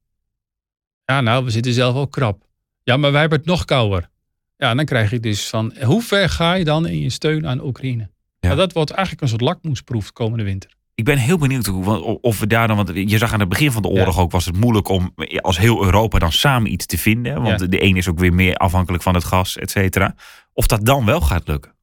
Ja, 1.06 1.22
nou, 1.22 1.44
we 1.46 1.52
zitten 1.52 1.74
zelf 1.74 1.96
ook 1.96 2.12
krap. 2.12 2.46
Ja, 2.84 2.98
maar 2.98 3.12
wij 3.12 3.20
hebben 3.22 3.38
het 3.40 3.48
nog 3.48 3.66
kouder. 3.66 4.10
Ja, 4.58 4.74
dan 4.76 4.86
krijg 4.86 5.10
je 5.12 5.20
dus 5.20 5.50
van, 5.50 5.74
hoe 5.84 6.02
ver 6.02 6.30
ga 6.30 6.54
je 6.54 6.64
dan 6.64 6.88
in 6.88 7.00
je 7.00 7.10
steun 7.10 7.48
aan 7.48 7.64
Oekraïne? 7.64 8.10
Ja. 8.40 8.48
Nou, 8.48 8.56
dat 8.56 8.74
wordt 8.74 8.92
eigenlijk 8.92 9.22
een 9.22 9.28
soort 9.30 9.42
lakmoesproef 9.42 10.12
komende 10.12 10.44
winter. 10.44 10.70
Ik 10.96 11.06
ben 11.06 11.18
heel 11.18 11.38
benieuwd 11.38 11.66
hoe, 11.66 12.22
of 12.22 12.40
we 12.40 12.48
daar 12.48 12.68
dan. 12.68 12.76
Want 12.76 12.92
je 12.94 13.18
zag 13.18 13.34
aan 13.34 13.40
het 13.40 13.50
begin 13.50 13.72
van 13.72 13.82
de 13.82 13.88
oorlog 13.88 14.20
ook 14.20 14.32
was 14.32 14.46
het 14.46 14.58
moeilijk 14.58 14.88
om 14.88 15.12
eh, 15.16 15.38
als 15.40 15.58
heel 15.58 15.84
Europa 15.84 16.20
dan 16.20 16.32
samen 16.32 16.72
iets 16.72 16.86
te 16.86 16.98
vinden. 16.98 17.42
Want 17.42 17.60
Ja. 17.60 17.68
de 17.68 17.84
een 17.84 17.96
is 17.98 18.08
ook 18.08 18.20
weer 18.20 18.34
meer 18.34 18.56
afhankelijk 18.56 19.04
van 19.04 19.14
het 19.14 19.24
gas, 19.24 19.58
et 19.58 19.72
cetera. 19.72 20.16
Of 20.54 20.68
dat 20.68 20.86
dan 20.86 21.06
wel 21.06 21.22
gaat 21.22 21.48
lukken. 21.48 21.74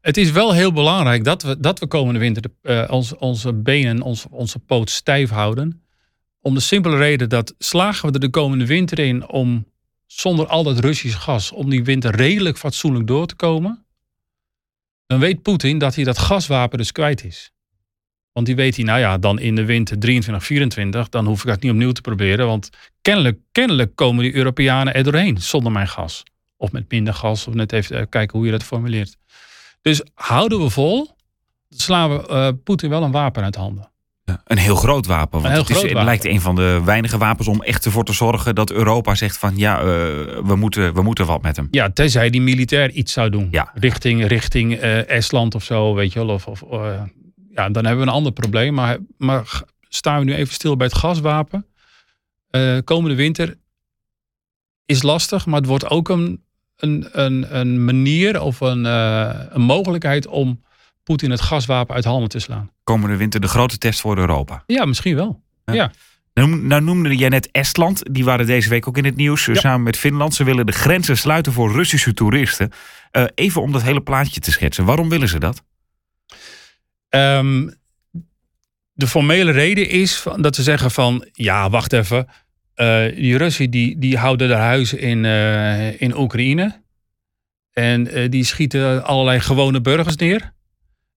Het 0.00 0.16
is 0.16 0.30
wel 0.30 0.52
heel 0.52 0.72
belangrijk 0.72 1.24
dat 1.24 1.42
we, 1.42 1.60
dat 1.60 1.78
we 1.78 1.86
komende 1.86 2.20
winter 2.20 2.42
de, 2.42 2.50
eh, 2.62 3.14
onze 3.18 3.52
benen, 3.52 4.02
ons, 4.02 4.26
onze 4.30 4.58
poot 4.58 4.90
stijf 4.90 5.30
houden. 5.30 5.82
Om 6.40 6.54
de 6.54 6.60
simpele 6.60 6.96
reden 6.96 7.28
dat 7.28 7.54
slagen 7.58 8.08
we 8.08 8.14
er 8.14 8.20
de 8.20 8.30
komende 8.30 8.66
winter 8.66 8.98
in 8.98 9.28
om 9.28 9.66
zonder 10.06 10.46
al 10.46 10.62
dat 10.62 10.78
Russisch 10.78 11.22
gas, 11.22 11.52
om 11.52 11.70
die 11.70 11.84
winter 11.84 12.16
redelijk 12.16 12.58
fatsoenlijk 12.58 13.06
door 13.06 13.26
te 13.26 13.34
komen. 13.34 13.84
Dan 15.06 15.18
weet 15.18 15.42
Poetin 15.42 15.78
dat 15.78 15.94
hij 15.94 16.04
dat 16.04 16.18
gaswapen 16.18 16.78
dus 16.78 16.92
kwijt 16.92 17.24
is. 17.24 17.52
Want 18.32 18.46
die 18.46 18.56
weet 18.56 18.76
hij, 18.76 18.84
nou 18.84 18.98
ja, 18.98 19.18
dan 19.18 19.38
in 19.38 19.54
de 19.54 19.64
winter 19.64 19.98
23, 19.98 20.44
24, 20.44 21.08
dan 21.08 21.26
hoef 21.26 21.40
ik 21.40 21.46
dat 21.46 21.60
niet 21.60 21.72
opnieuw 21.72 21.92
te 21.92 22.00
proberen. 22.00 22.46
Want 22.46 22.70
kennelijk, 23.02 23.38
kennelijk 23.52 23.96
komen 23.96 24.24
die 24.24 24.34
Europeanen 24.34 24.94
er 24.94 25.04
doorheen 25.04 25.38
zonder 25.38 25.72
mijn 25.72 25.88
gas. 25.88 26.22
Of 26.60 26.72
met 26.72 26.90
minder 26.90 27.14
gas, 27.14 27.46
of 27.46 27.54
net 27.54 27.72
even 27.72 27.96
eh, 27.96 28.06
kijken 28.08 28.36
hoe 28.36 28.46
je 28.46 28.52
dat 28.52 28.62
formuleert. 28.62 29.16
Dus 29.82 30.02
houden 30.14 30.62
we 30.62 30.70
vol, 30.70 31.08
slaan 31.68 32.10
we 32.10 32.26
eh, 32.26 32.48
Poetin 32.64 32.90
wel 32.90 33.02
een 33.02 33.10
wapen 33.10 33.42
uit 33.42 33.54
handen. 33.54 33.90
Ja, 34.24 34.40
Een 34.44 34.58
heel 34.58 34.76
groot 34.76 35.06
wapen. 35.06 35.42
Want 35.42 35.56
het, 35.56 35.70
is, 35.70 35.82
het 35.82 35.92
lijkt 35.92 36.24
een 36.24 36.40
van 36.40 36.54
de 36.54 36.80
weinige 36.84 37.18
wapens 37.18 37.48
om 37.48 37.62
echt 37.62 37.84
ervoor 37.84 38.04
te 38.04 38.12
zorgen 38.12 38.54
dat 38.54 38.70
Europa 38.70 39.14
zegt 39.14 39.38
van 39.38 39.56
ja, 39.56 39.78
eh, 39.78 39.84
we, 40.44 40.54
moeten, 40.56 40.94
we 40.94 41.02
moeten 41.02 41.26
wat 41.26 41.42
met 41.42 41.56
hem. 41.56 41.68
Ja, 41.70 41.90
tenzij 41.90 42.30
die 42.30 42.40
militair 42.40 42.90
iets 42.90 43.12
zou 43.12 43.30
doen. 43.30 43.48
Ja. 43.50 43.70
Richting, 43.74 44.26
richting 44.26 44.74
Estland 44.74 45.54
of 45.54 45.64
zo, 45.64 45.94
weet 45.94 46.12
je 46.12 46.18
wel. 46.18 46.28
Of, 46.28 46.46
of, 46.46 46.62
ja, 47.54 47.68
dan 47.68 47.84
hebben 47.84 48.04
we 48.04 48.10
een 48.10 48.16
ander 48.16 48.32
probleem. 48.32 48.74
Maar, 48.74 48.98
maar 49.18 49.62
staan 49.88 50.18
we 50.18 50.24
nu 50.24 50.34
even 50.34 50.54
stil 50.54 50.76
bij 50.76 50.86
het 50.86 50.96
gaswapen. 50.96 51.66
Komende 52.84 53.16
winter 53.16 53.56
is 54.90 55.02
lastig, 55.02 55.46
maar 55.46 55.58
het 55.60 55.68
wordt 55.68 55.90
ook 55.90 56.08
een, 56.08 56.42
een, 56.80 57.08
een, 57.12 57.56
een 57.58 57.84
manier 57.84 58.40
of 58.40 58.60
een, 58.60 58.86
eh, 58.86 59.30
een 59.48 59.60
mogelijkheid 59.62 60.26
om 60.26 60.62
Poetin 61.02 61.30
het 61.30 61.40
gaswapen 61.40 61.94
uit 61.94 62.04
handen 62.04 62.28
te 62.28 62.38
slaan. 62.38 62.70
Komende 62.84 63.16
winter 63.16 63.40
de 63.40 63.48
grote 63.48 63.78
test 63.78 64.00
voor 64.00 64.18
Europa. 64.18 64.62
Ja, 64.66 64.84
misschien 64.84 65.14
wel. 65.14 65.42
Nou, 66.34 66.56
nou 66.56 66.82
noemde 66.82 67.16
jij 67.16 67.28
net 67.28 67.50
Estland. 67.50 68.02
Die 68.14 68.24
waren 68.24 68.46
deze 68.46 68.68
week 68.68 68.88
ook 68.88 68.96
in 68.96 69.04
het 69.04 69.16
nieuws. 69.16 69.48
eh, 69.48 69.54
Ja. 69.54 69.60
Samen 69.60 69.82
met 69.82 69.96
Finland. 69.96 70.34
Ze 70.34 70.44
willen 70.44 70.66
de 70.66 70.72
grenzen 70.72 71.16
sluiten 71.16 71.52
voor 71.52 71.72
Russische 71.72 72.14
toeristen. 72.14 72.70
Eh, 73.10 73.24
even 73.34 73.62
om 73.62 73.72
dat 73.72 73.82
hele 73.82 74.00
plaatje 74.02 74.40
te 74.40 74.50
schetsen. 74.50 74.84
Waarom 74.84 75.08
willen 75.08 75.28
ze 75.28 75.38
dat? 75.38 75.62
Ehm, 77.08 77.68
de 78.92 79.06
formele 79.06 79.50
reden 79.50 79.88
is 79.88 80.16
van, 80.16 80.42
dat 80.42 80.54
ze 80.54 80.62
zeggen 80.62 80.90
van, 80.90 81.28
ja, 81.32 81.70
wacht 81.70 81.92
even. 81.92 82.28
Eh, 82.80 83.14
die 83.14 83.36
Russen 83.36 83.70
die, 83.70 83.98
die 83.98 84.18
houden 84.18 84.48
daar 84.48 84.60
huizen 84.60 84.98
in, 84.98 85.24
eh, 85.24 86.00
in 86.00 86.16
Oekraïne. 86.16 86.82
En 87.72 88.08
eh, 88.08 88.30
die 88.30 88.44
schieten 88.44 89.04
allerlei 89.04 89.40
gewone 89.40 89.80
burgers 89.80 90.16
neer. 90.16 90.52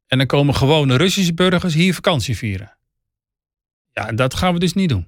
En 0.07 0.17
dan 0.17 0.27
komen 0.27 0.55
gewone 0.55 0.95
Russische 0.97 1.33
burgers 1.33 1.73
hier 1.73 1.93
vakantie 1.93 2.37
vieren. 2.37 2.77
Ja, 3.91 4.11
dat 4.11 4.33
gaan 4.33 4.53
we 4.53 4.59
dus 4.59 4.73
niet 4.73 4.89
doen. 4.89 5.07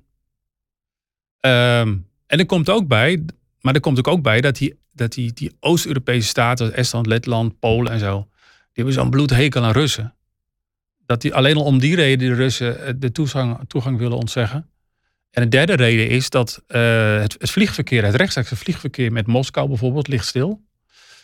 Ehm, 1.39 1.97
en 2.27 2.39
er 2.39 2.45
komt 2.45 2.69
ook 2.69 2.87
bij, 2.87 3.25
maar 3.61 3.73
er 3.73 3.79
komt 3.79 4.07
ook 4.07 4.21
bij 4.21 4.41
dat 4.41 4.55
die, 4.55 4.79
dat 4.93 5.13
die, 5.13 5.33
die 5.33 5.51
Oost-Europese 5.59 6.27
staten, 6.27 6.73
Estland, 6.73 7.05
Letland, 7.05 7.59
Polen 7.59 7.91
en 7.91 7.99
zo, 7.99 8.27
die 8.29 8.83
hebben 8.83 8.93
zo'n 8.93 9.09
bloedhekel 9.09 9.63
aan 9.63 9.71
Russen 9.71 10.15
dat 11.05 11.21
die 11.21 11.33
alleen 11.33 11.55
al 11.55 11.63
om 11.63 11.79
die 11.79 11.95
reden 11.95 12.29
de 12.29 12.35
Russen 12.35 12.99
de 12.99 13.11
toegang, 13.11 13.59
toegang 13.67 13.97
willen 13.97 14.17
ontzeggen. 14.17 14.69
En 15.35 15.43
de 15.43 15.49
derde 15.49 15.75
reden 15.75 16.09
is 16.09 16.29
dat 16.29 16.63
eh, 16.67 17.19
het, 17.19 17.35
het 17.39 17.51
vliegverkeer, 17.51 18.05
het 18.05 18.15
rechtstreekse 18.15 18.55
vliegverkeer 18.55 19.11
met 19.11 19.27
Moskou 19.27 19.67
bijvoorbeeld, 19.67 20.07
ligt 20.07 20.25
stil. 20.25 20.61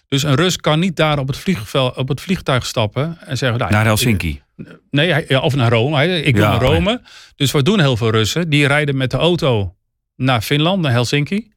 Dus 0.08 0.24
een 0.24 0.36
Rus 0.36 0.58
kan 0.58 0.80
niet 0.80 0.95
daar 0.95 1.19
op 1.19 1.28
het, 1.28 1.38
vliegveld, 1.38 1.97
op 1.97 2.08
het 2.08 2.21
vliegtuig 2.21 2.65
stappen 2.65 3.17
en 3.19 3.38
zeggen... 3.38 3.60
Nou, 3.60 3.71
Naar 3.71 3.86
Helsinki. 3.86 4.41
Nee, 4.89 5.41
of 5.41 5.56
naar 5.56 5.71
Rome. 5.71 6.21
Ik 6.21 6.36
wil 6.36 6.43
Ja, 6.43 6.52
naar 6.52 6.62
Rome. 6.62 7.02
Dus 7.36 7.52
wat 7.52 7.65
doen 7.65 7.80
heel 7.80 7.97
veel 7.97 8.10
Russen? 8.10 8.50
Die 8.50 8.67
rijden 8.67 8.97
met 8.97 9.12
de 9.12 9.17
auto 9.17 9.76
naar 10.15 10.41
Finland, 10.41 10.82
naar 10.82 10.91
Helsinki. 10.91 11.54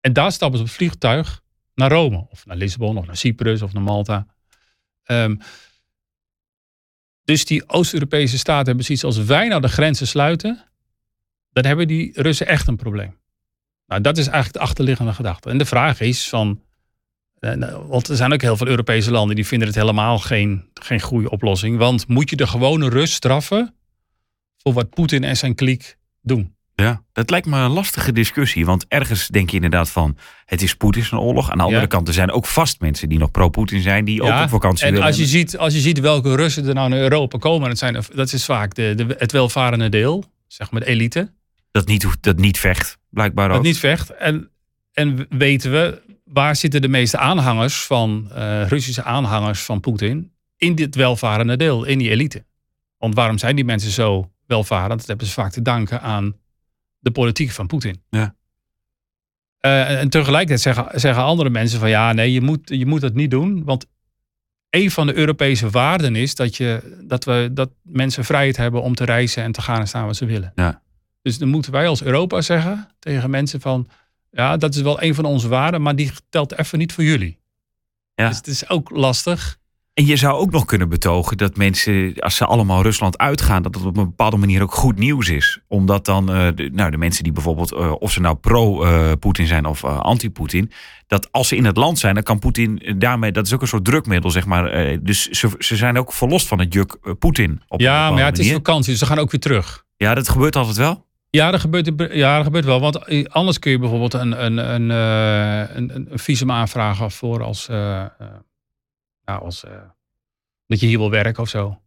En 0.00 0.12
daar 0.12 0.32
stappen 0.32 0.58
ze 0.58 0.64
op 0.64 0.68
het 0.68 0.78
vliegtuig 0.78 1.40
naar 1.74 1.90
Rome. 1.90 2.26
Of 2.30 2.46
naar 2.46 2.56
Lissabon, 2.56 2.96
of 2.98 3.06
naar 3.06 3.16
Cyprus, 3.16 3.62
of 3.62 3.72
naar 3.72 3.82
Malta. 3.82 4.26
Ehm, 5.04 5.36
dus 7.24 7.44
die 7.44 7.68
Oost-Europese 7.68 8.38
staten 8.38 8.66
hebben 8.66 8.84
zoiets 8.84 9.04
als 9.04 9.16
wij 9.16 9.48
nou 9.48 9.60
de 9.60 9.68
grenzen 9.68 10.06
sluiten. 10.06 10.69
Dan 11.52 11.64
hebben 11.64 11.88
die 11.88 12.10
Russen 12.22 12.46
echt 12.46 12.66
een 12.68 12.76
probleem. 12.76 13.18
Nou, 13.86 14.00
dat 14.02 14.18
is 14.18 14.24
eigenlijk 14.26 14.54
de 14.56 14.60
achterliggende 14.60 15.12
gedachte. 15.12 15.50
En 15.50 15.58
de 15.58 15.64
vraag 15.64 16.00
is 16.00 16.28
van... 16.28 16.60
eh, 17.38 17.52
nou, 17.52 17.86
Want 17.86 18.08
er 18.08 18.16
zijn 18.16 18.32
ook 18.32 18.42
heel 18.42 18.56
veel 18.56 18.66
Europese 18.66 19.10
landen 19.10 19.36
die 19.36 19.46
vinden 19.46 19.68
het 19.68 19.76
helemaal 19.76 20.18
geen, 20.18 20.64
geen 20.74 21.00
goede 21.00 21.30
oplossing. 21.30 21.78
Want 21.78 22.08
moet 22.08 22.30
je 22.30 22.36
de 22.36 22.46
gewone 22.46 22.88
Rus 22.88 23.12
straffen 23.12 23.74
voor 24.62 24.72
wat 24.72 24.90
Poetin 24.90 25.24
en 25.24 25.36
zijn 25.36 25.54
kliek 25.54 25.96
doen? 26.22 26.54
Ja, 26.74 27.02
dat 27.12 27.30
lijkt 27.30 27.46
me 27.46 27.58
een 27.58 27.70
lastige 27.70 28.12
discussie. 28.12 28.66
Want 28.66 28.84
ergens 28.88 29.28
denk 29.28 29.48
je 29.50 29.56
inderdaad 29.56 29.90
van... 29.90 30.16
het 30.44 30.62
is 30.62 30.74
Poetin 30.74 31.04
zijn 31.04 31.20
oorlog. 31.20 31.50
Aan 31.50 31.56
de 31.58 31.62
andere 31.64 31.82
Ja. 31.82 31.86
kant, 31.88 32.08
er 32.08 32.14
zijn 32.14 32.30
ook 32.30 32.46
vast 32.46 32.80
mensen 32.80 33.08
die 33.08 33.18
nog 33.18 33.30
pro-Poetin 33.30 33.80
zijn... 33.82 34.04
die 34.04 34.22
ook 34.22 34.42
op 34.42 34.48
vakantie 34.48 34.86
en 34.86 34.92
willen. 34.92 35.06
als 35.06 35.16
je, 35.16 35.26
ziet, 35.26 35.58
als 35.58 35.74
je 35.74 35.80
ziet 35.80 36.00
welke 36.00 36.34
Russen 36.36 36.68
er 36.68 36.74
nou 36.74 36.88
naar 36.88 36.98
Europa 36.98 37.38
komen, 37.38 37.68
dat, 37.68 37.78
zijn, 37.78 38.02
dat 38.14 38.32
is 38.32 38.44
vaak 38.44 38.74
de, 38.74 38.92
de, 38.96 39.14
het 39.18 39.32
welvarende 39.32 39.88
deel, 39.88 40.24
zeg 40.46 40.70
maar 40.70 40.80
de 40.80 40.86
elite, 40.86 41.32
dat, 41.70 41.86
niet, 41.86 42.06
dat 42.20 42.36
niet 42.36 42.58
vecht, 42.58 42.98
blijkbaar 43.08 43.48
ook. 43.48 43.54
dat 43.54 43.62
niet 43.62 43.78
vecht. 43.78 44.10
En, 44.10 44.50
en 44.92 45.26
weten 45.28 45.72
we, 45.72 46.02
waar 46.24 46.56
zitten 46.56 46.82
de 46.82 46.88
meeste 46.88 47.18
aanhangers 47.18 47.84
van, 47.86 48.30
eh, 48.32 48.68
Russische 48.68 49.02
aanhangers 49.02 49.62
van 49.62 49.80
Poetin? 49.80 50.32
In 50.56 50.74
dit 50.74 50.94
welvarende 50.94 51.56
deel, 51.56 51.84
in 51.84 51.98
die 51.98 52.10
elite. 52.10 52.44
Want 52.98 53.14
waarom 53.14 53.38
zijn 53.38 53.56
die 53.56 53.64
mensen 53.64 53.90
zo 53.90 54.30
welvarend? 54.46 54.98
Dat 54.98 55.06
hebben 55.06 55.26
ze 55.26 55.32
vaak 55.32 55.52
te 55.52 55.62
danken 55.62 56.00
aan 56.00 56.36
de 56.98 57.10
politiek 57.10 57.50
van 57.50 57.66
Poetin. 57.66 58.02
Ja. 58.10 58.34
Eh, 59.58 60.00
en 60.00 60.08
tegelijkertijd 60.08 60.60
zeggen, 60.60 61.00
zeggen 61.00 61.22
andere 61.22 61.50
mensen 61.50 61.80
van 61.80 61.88
ja, 61.88 62.12
nee, 62.12 62.32
je 62.32 62.40
moet, 62.40 62.60
je 62.64 62.86
moet 62.86 63.00
dat 63.00 63.14
niet 63.14 63.30
doen. 63.30 63.64
Want 63.64 63.86
een 64.70 64.90
van 64.90 65.06
de 65.06 65.14
Europese 65.14 65.70
waarden 65.70 66.16
is 66.16 66.34
dat, 66.34 66.56
je, 66.56 66.98
dat, 67.04 67.24
we, 67.24 67.50
dat 67.52 67.70
mensen 67.82 68.24
vrijheid 68.24 68.56
hebben 68.56 68.82
om 68.82 68.94
te 68.94 69.04
reizen 69.04 69.42
en 69.42 69.52
te 69.52 69.62
gaan 69.62 69.80
en 69.80 69.88
staan 69.88 70.04
waar 70.04 70.14
ze 70.14 70.24
willen. 70.24 70.52
Ja. 70.54 70.82
Dus 71.22 71.38
dan 71.38 71.48
moeten 71.48 71.72
wij 71.72 71.88
als 71.88 72.02
Europa 72.02 72.40
zeggen 72.40 72.88
tegen 72.98 73.30
mensen 73.30 73.60
van 73.60 73.88
ja, 74.30 74.56
dat 74.56 74.74
is 74.74 74.80
wel 74.80 75.02
een 75.02 75.14
van 75.14 75.24
onze 75.24 75.48
waarden, 75.48 75.82
maar 75.82 75.96
die 75.96 76.10
telt 76.28 76.58
even 76.58 76.78
niet 76.78 76.92
voor 76.92 77.04
jullie. 77.04 77.38
Ja. 78.14 78.28
Dus 78.28 78.36
het 78.36 78.46
is 78.46 78.68
ook 78.68 78.90
lastig. 78.90 79.58
En 79.94 80.06
je 80.06 80.16
zou 80.16 80.38
ook 80.38 80.50
nog 80.50 80.64
kunnen 80.64 80.88
betogen 80.88 81.36
dat 81.36 81.56
mensen, 81.56 82.14
als 82.18 82.36
ze 82.36 82.44
allemaal 82.44 82.82
Rusland 82.82 83.18
uitgaan, 83.18 83.62
dat 83.62 83.74
het 83.74 83.84
op 83.84 83.96
een 83.96 84.04
bepaalde 84.04 84.36
manier 84.36 84.62
ook 84.62 84.74
goed 84.74 84.98
nieuws 84.98 85.28
is. 85.28 85.60
Omdat 85.68 86.04
dan 86.04 86.32
eh, 86.32 86.48
de, 86.54 86.70
nou, 86.72 86.90
de 86.90 86.96
mensen 86.96 87.24
die 87.24 87.32
bijvoorbeeld, 87.32 87.72
eh, 87.72 87.92
of 87.98 88.12
ze 88.12 88.20
nou 88.20 88.36
pro-Poetin 88.36 89.46
zijn 89.46 89.64
of 89.64 89.84
eh, 89.84 90.00
anti-Poetin, 90.00 90.70
dat 91.06 91.32
als 91.32 91.48
ze 91.48 91.56
in 91.56 91.64
het 91.64 91.76
land 91.76 91.98
zijn, 91.98 92.14
dan 92.14 92.22
kan 92.22 92.38
Poetin 92.38 92.94
daarmee, 92.98 93.32
dat 93.32 93.46
is 93.46 93.54
ook 93.54 93.60
een 93.60 93.68
soort 93.68 93.84
drukmiddel, 93.84 94.30
zeg 94.30 94.46
maar. 94.46 94.98
dus 95.02 95.28
ze, 95.28 95.50
ze 95.58 95.76
zijn 95.76 95.98
ook 95.98 96.12
verlost 96.12 96.46
van 96.46 96.58
het 96.58 96.72
juk 96.72 97.16
Poetin. 97.18 97.62
Op 97.68 97.80
Ja, 97.80 98.10
maar 98.10 98.18
ja, 98.18 98.24
het 98.24 98.38
is 98.38 98.52
vakantie, 98.52 98.90
dus 98.90 98.98
ze 98.98 99.06
gaan 99.06 99.18
ook 99.18 99.30
weer 99.30 99.40
terug. 99.40 99.84
Ja, 99.96 100.14
dat 100.14 100.28
gebeurt 100.28 100.56
altijd 100.56 100.76
wel. 100.76 101.08
Ja, 101.30 101.50
dat 101.50 101.60
gebeurt, 101.60 102.12
ja, 102.12 102.36
dat 102.36 102.44
gebeurt 102.44 102.64
wel. 102.64 102.80
Want 102.80 102.96
eh, 102.96 103.24
anders 103.24 103.58
kun 103.58 103.70
je 103.70 103.78
bijvoorbeeld 103.78 104.14
een, 104.14 104.44
een, 104.44 104.56
een, 104.74 104.90
eh, 104.90 105.76
een, 105.76 105.94
een 105.94 106.18
visum 106.18 106.50
aanvragen 106.50 107.10
voor 107.10 107.42
als, 107.42 107.68
eh, 107.68 108.04
nou, 109.24 109.42
als 109.42 109.64
dat 110.66 110.80
je 110.80 110.86
hier 110.86 110.98
wil 110.98 111.10
werken 111.10 111.42
of 111.42 111.48
zo. 111.48 111.80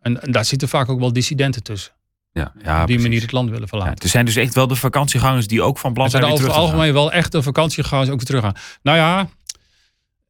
En, 0.00 0.22
en 0.22 0.32
daar 0.32 0.44
zitten 0.44 0.68
vaak 0.68 0.88
ook 0.88 1.00
wel 1.00 1.12
dissidenten 1.12 1.62
tussen. 1.62 1.92
Ja, 2.32 2.52
ja, 2.62 2.80
op 2.80 2.86
die 2.86 2.98
manier 3.00 3.20
het 3.20 3.32
land 3.32 3.46
willen 3.50 3.62
Ja, 3.62 3.68
verlaten. 3.68 4.02
er 4.02 4.08
zijn 4.08 4.24
dus 4.24 4.36
echt 4.36 4.54
wel 4.54 4.66
de 4.66 4.74
vakantiegangers 4.76 5.46
die 5.46 5.62
ook 5.62 5.78
van 5.78 5.92
plan 5.92 6.04
Er 6.04 6.10
zijn 6.10 6.22
zijn 6.22 6.34
weer 6.34 6.42
over 6.42 6.54
het 6.54 6.62
terug 6.62 6.70
gaan. 6.70 6.80
algemeen 6.86 7.02
wel 7.02 7.12
echte 7.12 7.42
vakantiegangers 7.42 8.08
ook 8.08 8.16
weer 8.16 8.26
teruggaan. 8.26 8.54
Nou 8.82 8.98
ja, 8.98 9.28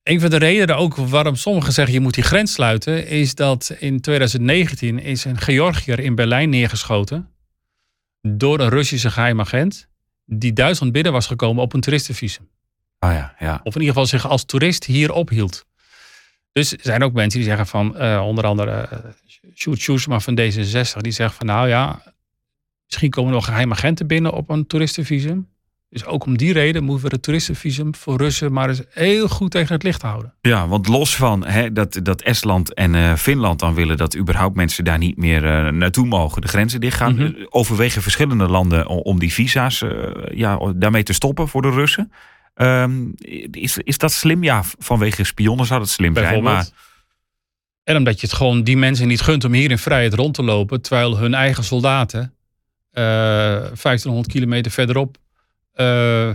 een 0.03 0.21
van 0.21 0.31
de 0.31 0.37
redenen 0.37 0.77
ook 0.77 0.97
waarom 0.97 1.37
sommigen 1.37 1.73
zeggen 1.73 1.95
je 1.95 2.01
moet 2.01 2.15
die 2.15 2.25
grens 2.25 2.53
sluiten, 2.53 3.07
is 3.07 3.35
dat 3.35 3.77
in 3.79 4.01
2019 4.01 4.99
is 4.99 5.25
een 5.25 5.39
Georgiër 5.39 5.99
in 5.99 6.15
Berlijn 6.15 6.49
neergeschoten 6.49 7.29
door 8.27 8.61
een 8.61 8.69
Russische 8.69 9.11
geheimagent 9.11 9.89
die 10.25 10.53
Duitsland 10.53 10.93
binnen 10.93 11.13
was 11.13 11.27
gekomen 11.27 11.63
op 11.63 11.73
een 11.73 11.81
toeristenvisum. 11.81 12.49
Ah 12.99 13.13
ja, 13.13 13.35
ja. 13.39 13.61
Of 13.65 13.75
in 13.75 13.81
ieder 13.81 13.95
geval 13.95 14.07
zich 14.07 14.29
als 14.29 14.45
toerist 14.45 14.85
hier 14.85 15.13
ophield. 15.13 15.67
Dus 16.53 16.73
er 16.73 16.79
zijn 16.83 17.03
ook 17.03 17.13
mensen 17.13 17.39
die 17.39 17.49
zeggen 17.49 17.67
van, 17.67 17.97
eh, 17.97 18.23
onder 18.27 18.47
andere 18.47 18.89
uh, 18.93 18.99
Sjoerd 19.55 19.79
Sjoersma 19.79 20.21
van 20.21 20.39
D66, 20.41 21.01
die 21.01 21.13
zegt 21.13 21.35
van 21.35 21.47
nou 21.47 21.69
ja, 21.69 22.03
misschien 22.87 23.11
komen 23.11 23.31
er 23.31 23.37
nog 23.37 23.45
geheime 23.45 23.75
agenten 23.75 24.07
binnen 24.07 24.33
op 24.33 24.51
een 24.51 24.67
toeristenvisum. 24.67 25.49
Dus 25.95 26.05
ook 26.05 26.25
om 26.25 26.37
die 26.37 26.53
reden 26.53 26.85
moeten 26.85 27.05
we 27.09 27.15
het 27.15 27.23
toeristenvisum 27.23 27.95
voor 27.95 28.17
Russen 28.17 28.53
maar 28.53 28.69
eens 28.69 28.83
heel 28.91 29.29
goed 29.29 29.51
tegen 29.51 29.75
het 29.75 29.83
licht 29.83 30.03
houden. 30.03 30.35
Ja, 30.41 30.69
want 30.69 30.89
los 30.89 31.17
van 31.17 31.47
hè, 31.47 31.73
dat, 31.73 32.01
dat 32.03 32.23
Estland 32.23 32.75
en 32.75 32.95
eh, 32.95 33.15
Finland 33.15 33.59
dan 33.59 33.75
willen 33.75 33.97
dat 33.97 34.17
überhaupt 34.17 34.57
mensen 34.57 34.85
daar 34.85 34.99
niet 34.99 35.17
meer 35.17 35.45
eh, 35.45 35.73
naartoe 35.73 36.07
mogen, 36.07 36.43
de 36.43 36.49
grenzen 36.49 36.81
dichtgaan, 36.81 37.19
eh, 37.19 37.47
overwegen 37.49 38.03
verschillende 38.03 38.49
landen 38.49 38.87
om 38.87 39.19
die 39.19 39.33
visa's 39.33 39.85
ja, 40.33 40.73
daarmee 40.77 41.03
te 41.03 41.13
stoppen 41.13 41.49
voor 41.49 41.63
de 41.63 41.71
Russen. 41.71 42.13
Ehm, 42.55 43.07
is, 43.51 43.79
is 43.79 43.99
dat 43.99 44.13
slim? 44.13 44.43
Ja, 44.43 44.63
vanwege 44.79 45.25
spionnen 45.25 45.67
zou 45.67 45.81
dat 45.81 45.89
slim 45.89 46.15
zijn. 46.15 46.43
Maar 46.43 46.69
En 47.85 47.97
omdat 47.97 48.21
je 48.21 48.27
het 48.27 48.37
gewoon 48.37 48.63
die 48.65 48.77
mensen 48.77 49.09
niet 49.09 49.21
gunt 49.21 49.45
om 49.45 49.53
hier 49.53 49.71
in 49.71 49.79
vrijheid 49.79 50.15
rond 50.15 50.35
te 50.35 50.43
lopen, 50.43 50.83
terwijl 50.83 51.19
hun 51.19 51.35
eigen 51.35 51.65
soldaten 51.65 52.35
eh 52.91 53.03
1500 53.03 54.27
kilometer 54.27 54.73
verderop 54.73 55.17
eh, 55.75 56.31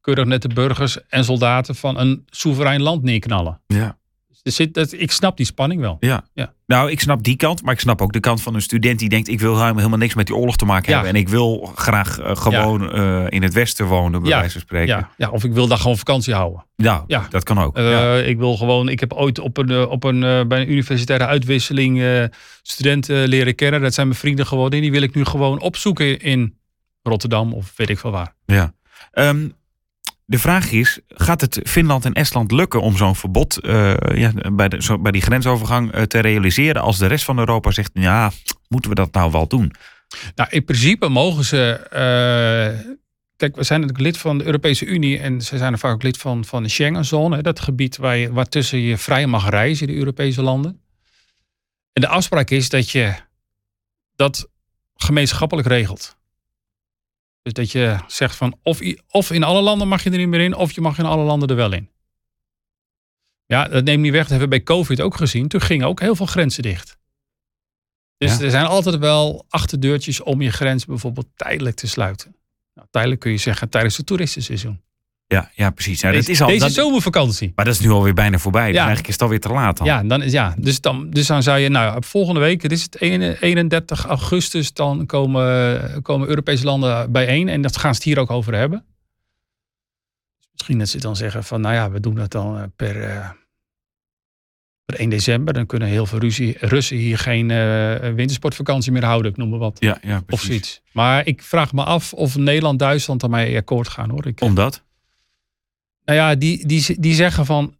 keurig 0.00 0.24
nette 0.24 0.48
burgers 0.48 1.06
en 1.08 1.24
soldaten 1.24 1.74
van 1.74 1.98
een 1.98 2.24
soeverein 2.30 2.82
land 2.82 3.02
neerknallen. 3.02 3.60
ja. 3.66 3.96
Zit, 4.42 4.74
dat, 4.74 4.92
ik 4.92 5.10
snap 5.12 5.36
die 5.36 5.46
spanning 5.46 5.80
wel. 5.80 5.96
Ja. 6.00 6.24
Ja. 6.34 6.52
Nou, 6.66 6.90
ik 6.90 7.00
snap 7.00 7.22
die 7.22 7.36
kant, 7.36 7.62
maar 7.62 7.74
ik 7.74 7.80
snap 7.80 8.02
ook 8.02 8.12
de 8.12 8.20
kant 8.20 8.42
van 8.42 8.54
een 8.54 8.62
student 8.62 8.98
die 8.98 9.08
denkt: 9.08 9.28
ik 9.28 9.40
wil 9.40 9.64
helemaal 9.64 9.98
niks 9.98 10.14
met 10.14 10.26
die 10.26 10.36
oorlog 10.36 10.56
te 10.56 10.64
maken 10.64 10.88
Ja. 10.88 10.94
hebben. 10.94 11.14
En 11.14 11.20
ik 11.20 11.28
wil 11.28 11.72
graag 11.74 12.18
eh, 12.18 12.36
gewoon 12.36 12.92
eh, 12.92 13.24
in 13.28 13.42
het 13.42 13.52
Westen 13.54 13.86
wonen, 13.86 14.20
bij 14.20 14.30
Ja. 14.30 14.36
wijze 14.38 14.52
van 14.52 14.60
spreken. 14.60 14.96
Ja, 14.96 15.10
ja, 15.16 15.30
of 15.30 15.44
ik 15.44 15.52
wil 15.52 15.66
daar 15.66 15.78
gewoon 15.78 15.98
vakantie 15.98 16.34
houden. 16.34 16.64
Nou, 16.76 17.04
Ja. 17.06 17.26
dat 17.30 17.42
kan 17.44 17.58
ook. 17.58 17.76
Ja. 17.76 18.16
Ik 18.16 18.38
wil 18.38 18.56
gewoon, 18.56 18.88
ik 18.88 19.00
heb 19.00 19.12
ooit 19.12 19.38
op 19.38 19.56
een, 19.56 19.86
op 19.88 20.04
een, 20.04 20.20
bij 20.48 20.60
een 20.60 20.70
universitaire 20.70 21.26
uitwisseling 21.26 22.02
studenten 22.62 23.28
leren 23.28 23.54
kennen. 23.54 23.80
Dat 23.80 23.94
zijn 23.94 24.06
mijn 24.06 24.18
vrienden 24.18 24.46
geworden. 24.46 24.74
En 24.78 24.80
die 24.84 24.92
wil 24.92 25.02
ik 25.02 25.14
nu 25.14 25.24
gewoon 25.24 25.60
opzoeken 25.60 26.20
in 26.20 26.58
Rotterdam 27.02 27.52
of 27.52 27.72
weet 27.76 27.90
ik 27.90 27.98
veel 27.98 28.10
waar. 28.10 28.34
Ja. 28.46 28.72
Ehm, 29.12 29.48
de 30.24 30.38
vraag 30.38 30.70
is: 30.70 31.00
gaat 31.08 31.40
het 31.40 31.60
Finland 31.64 32.04
en 32.04 32.12
Estland 32.12 32.52
lukken 32.52 32.80
om 32.80 32.96
zo'n 32.96 33.16
verbod 33.16 33.56
eh, 33.56 33.94
ja, 34.14 34.32
bij, 34.52 34.68
de, 34.68 34.98
bij 35.00 35.12
die 35.12 35.22
grensovergang 35.22 35.92
eh, 35.92 36.02
te 36.02 36.18
realiseren 36.18 36.82
als 36.82 36.98
de 36.98 37.06
rest 37.06 37.24
van 37.24 37.38
Europa 37.38 37.70
zegt: 37.70 37.90
ja, 37.94 38.30
moeten 38.68 38.90
we 38.90 38.96
dat 38.96 39.12
nou 39.12 39.30
wel 39.30 39.46
doen? 39.46 39.72
Nou, 40.34 40.50
in 40.50 40.64
principe 40.64 41.08
mogen 41.08 41.44
ze. 41.44 41.72
eh, 41.90 42.94
kijk, 43.36 43.56
we 43.56 43.62
zijn 43.62 43.80
natuurlijk 43.80 44.06
lid 44.06 44.18
van 44.18 44.38
de 44.38 44.44
Europese 44.44 44.84
Unie 44.84 45.18
en 45.18 45.40
ze 45.40 45.58
zijn 45.58 45.72
er 45.72 45.78
vaak 45.78 45.92
ook 45.92 46.02
lid 46.02 46.16
van, 46.16 46.44
van 46.44 46.62
de 46.62 46.68
Schengenzone. 46.68 47.42
Dat 47.42 47.60
gebied 47.60 47.96
waar 47.96 48.16
je, 48.16 48.32
waartussen 48.32 48.78
je 48.78 48.96
vrij 48.96 49.26
mag 49.26 49.48
reizen, 49.48 49.86
de 49.86 49.94
Europese 49.94 50.42
landen. 50.42 50.80
En 51.92 52.00
de 52.00 52.08
afspraak 52.08 52.50
is 52.50 52.68
dat 52.68 52.90
je 52.90 53.14
dat 54.16 54.48
gemeenschappelijk 54.94 55.68
regelt. 55.68 56.17
Dus 57.48 57.56
dat 57.56 57.72
je 57.72 57.98
zegt 58.06 58.36
van 58.36 58.58
of, 58.62 58.80
of 59.08 59.30
in 59.30 59.42
alle 59.42 59.60
landen 59.60 59.88
mag 59.88 60.02
je 60.02 60.10
er 60.10 60.18
niet 60.18 60.28
meer 60.28 60.40
in, 60.40 60.54
of 60.54 60.72
je 60.72 60.80
mag 60.80 60.98
in 60.98 61.04
alle 61.04 61.24
landen 61.24 61.48
er 61.48 61.56
wel 61.56 61.72
in. 61.72 61.90
Ja, 63.46 63.68
dat 63.68 63.84
neemt 63.84 64.02
niet 64.02 64.12
weg. 64.12 64.20
Dat 64.20 64.30
hebben 64.30 64.48
we 64.48 64.64
bij 64.64 64.74
COVID 64.74 65.00
ook 65.00 65.16
gezien. 65.16 65.48
Toen 65.48 65.60
gingen 65.60 65.86
ook 65.86 66.00
heel 66.00 66.14
veel 66.16 66.26
grenzen 66.26 66.62
dicht. 66.62 66.98
Dus 68.16 68.38
Ja. 68.38 68.44
er 68.44 68.50
zijn 68.50 68.66
altijd 68.66 68.98
wel 68.98 69.44
achterdeurtjes 69.48 70.20
om 70.20 70.42
je 70.42 70.50
grens 70.50 70.84
bijvoorbeeld 70.84 71.26
tijdelijk 71.34 71.76
te 71.76 71.86
sluiten. 71.86 72.36
Nou, 72.74 72.88
tijdelijk 72.90 73.20
kun 73.20 73.30
je 73.30 73.36
zeggen 73.36 73.68
tijdens 73.68 73.96
het 73.96 74.06
toeristenseizoen. 74.06 74.80
Ja, 75.30 75.50
ja 75.54 75.70
precies. 75.70 76.00
Ja, 76.00 76.06
dat 76.10 76.16
deze 76.20 76.30
is 76.32 76.40
al, 76.40 76.48
deze 76.48 76.68
zomervakantie. 76.70 77.52
maar 77.54 77.64
dat 77.64 77.74
is 77.74 77.80
nu 77.80 77.90
alweer 77.90 78.14
bijna 78.14 78.38
voorbij. 78.38 78.66
Dus 78.66 78.76
eigenlijk 78.76 79.06
is 79.06 79.12
het 79.12 79.22
alweer 79.22 79.40
te 79.40 79.48
laat 79.48 79.76
dan. 79.76 79.86
Ja, 79.86 80.02
dan, 80.02 80.22
is- 80.22 80.32
ja 80.32 80.54
dus, 80.58 80.80
dan, 80.80 81.10
dus 81.10 81.26
dan 81.26 81.42
zou 81.42 81.58
je, 81.58 81.68
nou, 81.68 82.02
volgende 82.04 82.40
week, 82.40 82.62
het 82.62 82.72
is 82.72 82.82
het 82.82 83.00
31 83.00 84.04
augustus, 84.06 84.72
dan 84.72 85.06
komen, 85.06 86.02
komen 86.02 86.28
Europese 86.28 86.64
landen 86.64 87.12
bijeen. 87.12 87.48
En 87.48 87.62
dat 87.62 87.76
gaan 87.76 87.90
ze 87.94 87.96
het 88.00 88.08
hier 88.08 88.18
ook 88.18 88.30
over 88.30 88.54
hebben. 88.54 88.84
Misschien 90.52 90.78
dat 90.78 90.88
ze 90.88 90.98
dan 90.98 91.16
zeggen 91.16 91.44
van, 91.44 91.60
nou 91.60 91.74
ja, 91.74 91.90
we 91.90 92.00
doen 92.00 92.14
dat 92.14 92.30
dan 92.30 92.58
eh, 92.58 92.62
per, 92.76 93.02
eh, 93.02 93.30
per 94.84 94.98
1 95.00 95.08
december. 95.10 95.54
Dan 95.54 95.66
kunnen 95.66 95.88
heel 95.88 96.06
veel 96.06 96.18
Ruzie, 96.18 96.56
Russen 96.60 96.96
hier 96.96 97.18
geen 97.18 97.50
eh, 97.50 97.94
wintersportvakantie 98.14 98.92
meer 98.92 99.04
houden, 99.04 99.30
ik 99.30 99.36
noem 99.36 99.48
maar 99.48 99.58
wat. 99.58 99.76
ja, 99.80 99.98
ja 100.02 100.22
Of 100.28 100.40
zoiets. 100.40 100.80
Maar 100.92 101.26
ik 101.26 101.42
vraag 101.42 101.72
me 101.72 101.84
af 101.84 102.12
of 102.12 102.36
Nederland, 102.36 102.78
Duitsland 102.78 103.20
daarmee 103.20 103.56
akkoord 103.56 103.88
gaan 103.88 104.10
hoor. 104.10 104.26
Ik, 104.26 104.40
Omdat? 104.40 104.86
Nou 106.08 106.20
ja, 106.20 106.34
die, 106.34 106.66
die, 106.66 107.00
die 107.00 107.14
zeggen 107.14 107.46
van 107.46 107.76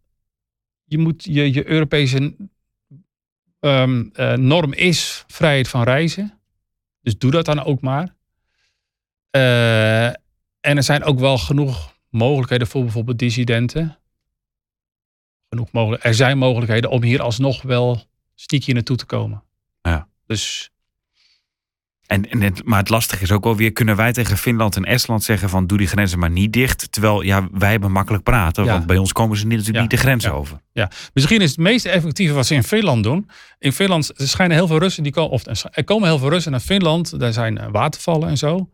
je 0.83 0.97
moet 0.97 1.23
je, 1.23 1.53
je 1.53 1.67
Europese 1.67 2.35
ehm, 3.59 4.05
eh, 4.13 4.33
norm 4.33 4.73
is 4.73 5.23
vrijheid 5.27 5.67
van 5.67 5.83
reizen. 5.83 6.39
Dus 7.01 7.17
doe 7.17 7.31
dat 7.31 7.45
dan 7.45 7.63
ook 7.63 7.81
maar. 7.81 8.15
Eh, 9.29 10.07
en 10.59 10.77
er 10.77 10.83
zijn 10.83 11.03
ook 11.03 11.19
wel 11.19 11.37
genoeg 11.37 11.93
mogelijkheden 12.09 12.67
voor 12.67 12.83
bijvoorbeeld 12.83 13.19
dissidenten. 13.19 13.97
Genoeg 15.49 15.71
mogelijk, 15.71 16.03
er 16.03 16.15
zijn 16.15 16.37
mogelijkheden 16.37 16.89
om 16.89 17.03
hier 17.03 17.21
alsnog 17.21 17.61
wel 17.61 18.03
sneaky 18.35 18.71
naartoe 18.71 18.97
te 18.97 19.05
komen. 19.05 19.43
Ja. 19.81 20.07
Dus 20.25 20.71
En, 22.09 22.29
en 22.29 22.41
het, 22.41 22.63
maar 22.65 22.79
het 22.79 22.89
lastige 22.89 23.23
is 23.23 23.31
ook 23.31 23.43
wel 23.43 23.55
weer, 23.55 23.71
kunnen 23.73 23.95
wij 23.95 24.11
tegen 24.13 24.37
Finland 24.37 24.75
en 24.75 24.83
Estland 24.83 25.23
zeggen 25.23 25.49
van 25.49 25.67
doe 25.67 25.77
die 25.77 25.87
grenzen 25.87 26.19
maar 26.19 26.29
niet 26.29 26.53
dicht. 26.53 26.91
Terwijl 26.91 27.21
ja, 27.21 27.47
wij 27.51 27.71
hebben 27.71 27.91
makkelijk 27.91 28.23
praten, 28.23 28.63
Ja. 28.65 28.71
want 28.71 28.85
bij 28.85 28.97
ons 28.97 29.11
komen 29.11 29.37
ze 29.37 29.45
niet, 29.47 29.57
natuurlijk 29.57 29.75
Ja. 29.75 29.81
niet 29.81 29.91
de 29.91 29.97
grens 30.07 30.23
Ja. 30.23 30.31
over. 30.31 30.61
Misschien 31.13 31.41
is 31.41 31.49
het 31.49 31.59
meest 31.59 31.85
effectieve 31.85 32.33
wat 32.33 32.45
ze 32.45 32.55
in 32.55 32.63
Finland 32.63 33.03
doen. 33.03 33.29
In 33.59 33.71
Finland 33.73 34.19
er 34.19 34.27
schijnen 34.27 34.57
heel 34.57 34.67
veel 34.67 34.77
Russen 34.79 35.03
die 35.03 35.11
komen, 35.11 35.31
of 35.31 35.43
er 35.71 35.83
komen 35.83 36.07
heel 36.07 36.17
veel 36.19 36.29
Russen 36.29 36.51
naar 36.51 36.59
Finland. 36.59 37.19
Daar 37.19 37.33
zijn 37.33 37.57
eh, 37.57 37.67
watervallen 37.71 38.29
en 38.29 38.37
zo. 38.37 38.69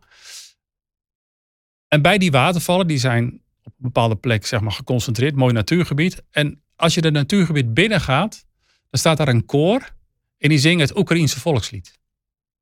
En 1.88 2.02
bij 2.02 2.18
die 2.18 2.30
watervallen, 2.30 2.86
die 2.86 2.98
zijn 2.98 3.26
op 3.62 3.72
een 3.72 3.82
bepaalde 3.82 4.16
plek 4.16 4.46
zeg 4.46 4.60
maar, 4.60 4.72
geconcentreerd, 4.72 5.34
mooi 5.36 5.52
natuurgebied. 5.52 6.22
En 6.30 6.62
als 6.76 6.94
je 6.94 7.00
het 7.00 7.12
natuurgebied 7.12 7.74
binnen 7.74 8.00
gaat, 8.00 8.44
dan 8.90 9.00
staat 9.00 9.16
daar 9.16 9.28
een 9.28 9.44
koor 9.46 9.90
en 10.38 10.48
die 10.48 10.58
zingen 10.58 10.80
het 10.86 10.96
Oekraïense 10.98 11.40
volkslied. 11.40 11.95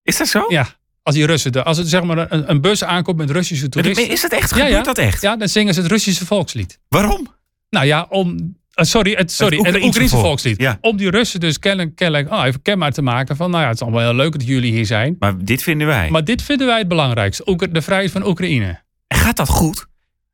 Is 0.04 0.16
dat 0.16 0.28
zo? 0.28 0.44
Ja, 0.48 0.66
als 1.02 1.14
die 1.14 1.26
Russen, 1.26 1.52
de- 1.52 1.62
als 1.62 1.76
het 1.78 1.88
zeg 1.88 2.02
maar 2.02 2.32
een, 2.32 2.50
een 2.50 2.60
bus 2.60 2.84
aankomt 2.84 3.16
met 3.16 3.30
Russische 3.30 3.68
toeristen, 3.68 4.08
Is 4.08 4.20
dat 4.20 4.32
echt? 4.32 4.52
Gebeurt 4.52 4.70
ja. 4.70 4.82
dat 4.82 4.98
echt? 4.98 5.22
ja, 5.22 5.36
dan 5.36 5.48
zingen 5.48 5.74
ze 5.74 5.80
het 5.80 5.90
Russische 5.90 6.26
volkslied. 6.26 6.78
Waarom? 6.88 7.34
Nou 7.70 7.86
ja, 7.86 8.06
om. 8.08 8.56
eh, 8.74 8.84
sorry, 8.84 9.12
het, 9.14 9.32
sorry, 9.32 9.56
het 9.56 9.58
Oekraïense 9.58 9.86
Oekraïnse 9.88 10.14
volk. 10.14 10.26
volkslied. 10.26 10.60
Ja. 10.60 10.78
Om 10.80 10.96
die 10.96 11.10
Russen 11.10 11.40
dus 11.40 11.58
kennelijk, 11.58 11.96
kennelijk 11.96 12.30
oh, 12.32 12.44
even 12.46 12.62
kenbaar 12.62 12.92
te 12.92 13.02
maken 13.02 13.36
van, 13.36 13.50
nou 13.50 13.62
ja, 13.62 13.68
het 13.68 13.76
is 13.76 13.82
allemaal 13.82 14.00
heel 14.00 14.14
leuk 14.14 14.32
dat 14.32 14.46
jullie 14.46 14.72
hier 14.72 14.86
zijn. 14.86 15.16
Maar 15.18 15.44
dit 15.44 15.62
vinden 15.62 15.86
wij. 15.86 16.10
Maar 16.10 16.24
dit 16.24 16.42
vinden 16.42 16.66
wij 16.66 16.78
het 16.78 16.88
belangrijkste. 16.88 17.48
Oekra- 17.50 17.66
de 17.66 17.82
vrijheid 17.82 18.10
van 18.10 18.26
Oekraïne. 18.26 18.82
En 19.06 19.18
gaat 19.18 19.36
dat 19.36 19.48
goed? 19.48 19.86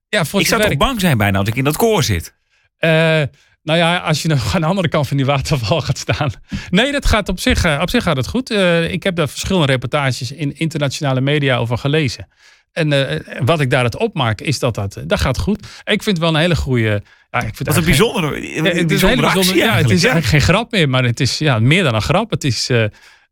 Ja, 0.08 0.24
voor 0.24 0.40
ik 0.40 0.46
zou 0.46 0.62
toch 0.62 0.76
bang 0.76 1.00
zijn 1.00 1.18
bijna 1.18 1.38
als 1.38 1.48
ik 1.48 1.54
in 1.56 1.64
dat 1.64 1.76
koor 1.76 2.02
zit. 2.02 2.34
Eh, 2.76 3.22
nou 3.62 3.78
ja, 3.78 3.96
als 3.96 4.22
je 4.22 4.28
nou 4.28 4.40
aan 4.52 4.60
de 4.60 4.66
andere 4.66 4.88
kant 4.88 5.08
van 5.08 5.16
die 5.16 5.26
waterval 5.26 5.80
gaat 5.80 5.98
staan. 5.98 6.30
Nee, 6.70 6.92
dat 6.92 7.06
gaat 7.06 7.28
op 7.28 7.40
zich, 7.40 7.64
eh, 7.64 7.78
op 7.80 7.90
zich 7.90 8.02
gaat 8.02 8.16
het 8.16 8.26
goed. 8.26 8.50
Eh, 8.50 8.92
ik 8.92 9.02
heb 9.02 9.16
daar 9.16 9.28
verschillende 9.28 9.66
reportages 9.66 10.32
in 10.32 10.58
internationale 10.58 11.20
media 11.20 11.56
over 11.56 11.78
gelezen. 11.78 12.28
En 12.72 12.92
eh, 12.92 13.20
wat 13.44 13.60
ik 13.60 13.70
daaruit 13.70 13.96
opmaak 13.96 14.40
is 14.40 14.58
dat 14.58 14.74
dat, 14.74 15.02
dat 15.06 15.20
gaat 15.20 15.38
goed. 15.38 15.66
Ik 15.84 16.02
vind 16.02 16.04
het 16.04 16.18
wel 16.18 16.28
een 16.28 16.40
hele 16.40 16.56
goede... 16.56 17.02
Ja, 17.30 17.38
ik 17.38 17.56
vind 17.56 17.68
Wat 17.68 17.76
een 17.76 17.84
bijzondere, 17.84 18.54
Ja, 18.54 18.62
het 18.62 18.90
is 18.90 19.02
een. 19.02 19.56
Ja, 19.56 19.74
het 19.74 19.90
is 19.90 20.04
eigenlijk 20.04 20.26
geen 20.26 20.40
grap 20.40 20.70
meer, 20.70 20.88
maar 20.88 21.04
het 21.04 21.20
is 21.20 21.38
ja, 21.38 21.58
meer 21.58 21.82
dan 21.82 21.94
een 21.94 22.02
grap. 22.02 22.30
Het 22.30 22.44
is, 22.44 22.70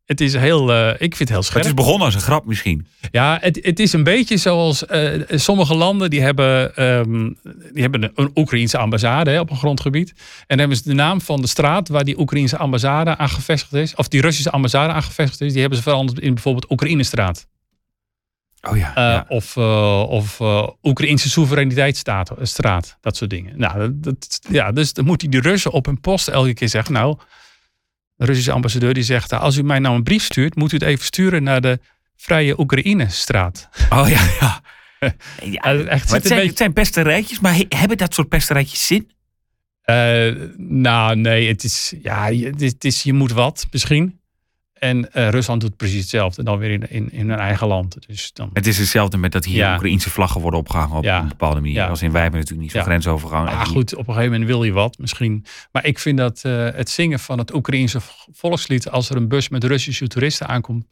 het 0.09 0.21
is 0.21 0.35
heel, 0.35 0.73
eh, 0.73 0.89
ik 0.89 1.17
vind 1.17 1.19
het 1.19 1.29
heel 1.29 1.43
scherp. 1.43 1.59
Het 1.59 1.67
is 1.67 1.75
begonnen 1.75 2.05
als 2.05 2.15
een 2.15 2.21
grap 2.21 2.47
misschien. 2.47 2.87
Ja, 3.11 3.39
het, 3.41 3.59
het 3.63 3.81
is 3.81 3.93
een 3.93 4.03
beetje 4.03 4.37
zoals 4.37 4.87
eh, 4.87 5.23
sommige 5.29 5.75
landen 5.75 6.11
die 6.11 6.21
hebben, 6.21 6.77
ehm, 6.77 7.31
die 7.73 7.83
hebben 7.83 8.03
een, 8.03 8.11
een 8.15 8.31
Oekraïense 8.35 8.79
ambassade 8.79 9.31
hè, 9.31 9.41
op 9.41 9.51
een 9.51 9.57
grondgebied. 9.57 10.09
En 10.19 10.45
dan 10.47 10.59
hebben 10.59 10.77
ze 10.77 10.83
de 10.83 10.95
naam 10.95 11.21
van 11.21 11.41
de 11.41 11.47
straat 11.47 11.89
waar 11.89 12.05
die 12.05 12.19
Oekraïense 12.21 12.57
ambassade 12.57 13.17
aan 13.17 13.29
gevestigd 13.29 13.73
is, 13.75 13.95
of 13.95 14.09
die 14.09 14.21
Russische 14.21 14.51
ambassade 14.51 14.93
aan 14.93 15.03
gevestigd 15.03 15.41
is, 15.41 15.51
die 15.53 15.61
hebben 15.61 15.79
ze 15.79 15.85
veranderd 15.85 16.21
in 16.21 16.35
bijvoorbeeld 16.35 16.71
Oekraïnestraat. 16.71 17.47
Oh 18.71 18.77
ja. 18.77 18.95
Eh. 18.95 19.21
Of, 19.29 19.57
eh, 19.57 20.05
of 20.09 20.41
eh, 20.41 20.69
Oekraïnse 20.83 21.31
soevereiniteitsstraat, 21.31 22.33
straat, 22.43 22.97
dat 23.01 23.17
soort 23.17 23.31
dingen. 23.31 23.59
Nou, 23.59 23.79
dat, 23.79 24.03
dat- 24.03 24.41
ja, 24.51 24.73
dus 24.73 24.93
dan 24.93 25.05
moet 25.05 25.21
hij 25.21 25.31
die 25.31 25.41
Russen 25.41 25.71
op 25.73 25.87
hun 25.87 26.01
post 26.01 26.29
elke 26.29 26.55
keer 26.55 26.69
zeggen, 26.69 26.93
nou, 26.93 27.19
de 28.19 28.25
Russische 28.27 28.53
ambassadeur 28.53 28.95
die 28.95 29.03
zegt, 29.03 29.33
als 29.33 29.57
u 29.57 29.63
mij 29.63 29.79
nou 29.79 29.95
een 29.97 30.03
brief 30.03 30.23
stuurt, 30.25 30.57
moet 30.57 30.73
u 30.73 30.77
het 30.77 30.85
even 30.87 31.05
sturen 31.05 31.43
naar 31.43 31.61
de 31.61 31.79
Vrije 32.17 32.61
Oekraïne-straat. 32.61 33.69
Oh 33.91 34.09
ja, 34.09 34.21
ja. 34.41 34.63
echt, 35.89 36.11
het, 36.11 36.13
een 36.13 36.21
zijn, 36.21 36.21
beetje- 36.23 36.43
het 36.49 36.57
zijn 36.57 36.73
pesterijtjes, 36.73 37.41
maar 37.41 37.55
he- 37.55 37.67
hebben 37.69 37.97
dat 37.97 38.15
soort 38.15 38.29
pesterijtjes 38.29 38.87
zin? 38.87 39.11
Eh, 39.83 40.33
nou, 40.57 41.17
nee, 41.17 41.49
het 41.49 41.65
is, 41.65 41.95
ja, 42.03 42.27
je, 42.27 42.47
het 42.47 42.63
is, 42.63 42.73
het 42.73 42.85
is- 42.85 43.03
je 43.03 43.13
moet 43.13 43.33
wat 43.33 43.67
misschien. 43.71 44.21
En 44.79 45.13
eh, 45.13 45.29
Rusland 45.29 45.61
doet 45.61 45.77
precies 45.77 46.01
hetzelfde, 46.01 46.43
dan 46.43 46.59
weer 46.59 46.71
in, 46.71 46.91
in, 46.91 47.13
in 47.13 47.29
hun 47.31 47.39
eigen 47.39 47.67
land. 47.67 47.97
Dus 48.07 48.33
dan, 48.33 48.51
Het 48.53 48.67
is 48.67 48.79
hetzelfde 48.79 49.17
met 49.17 49.33
dat 49.33 49.45
hier 49.45 49.57
Ja. 49.57 49.75
Oekraïnse 49.75 50.11
vlaggen 50.11 50.41
worden 50.41 50.61
opgehangen 50.61 50.97
op 50.97 51.05
Ja. 51.05 51.21
een 51.21 51.29
bepaalde 51.29 51.61
manier. 51.61 51.75
Ja. 51.75 51.89
Als 51.89 52.03
in 52.03 52.13
wij 52.13 52.23
hebben 52.23 52.41
natuurlijk 52.41 52.67
niet 52.67 52.77
zo'n 52.77 52.81
Ja. 52.81 52.87
grensovergang. 52.99 53.45
maar 53.45 53.67
goed, 53.67 53.93
op 53.95 54.09
een 54.09 54.15
gegeven 54.15 54.33
moment 54.33 54.51
wil 54.51 54.65
je 54.65 54.73
wat 54.73 54.99
misschien. 54.99 55.45
Maar 55.73 55.85
ik 55.87 55.99
vind 55.99 56.19
dat 56.19 56.41
eh, 56.43 56.69
het 56.75 56.91
zingen 56.91 57.19
van 57.19 57.39
het 57.39 57.55
Oekraïense 57.55 58.01
volkslied... 58.33 58.89
als 58.91 59.11
er 59.11 59.17
een 59.17 59.29
bus 59.29 59.49
met 59.49 59.65
Russische 59.65 60.07
toeristen 60.07 60.47
aankomt... 60.49 60.85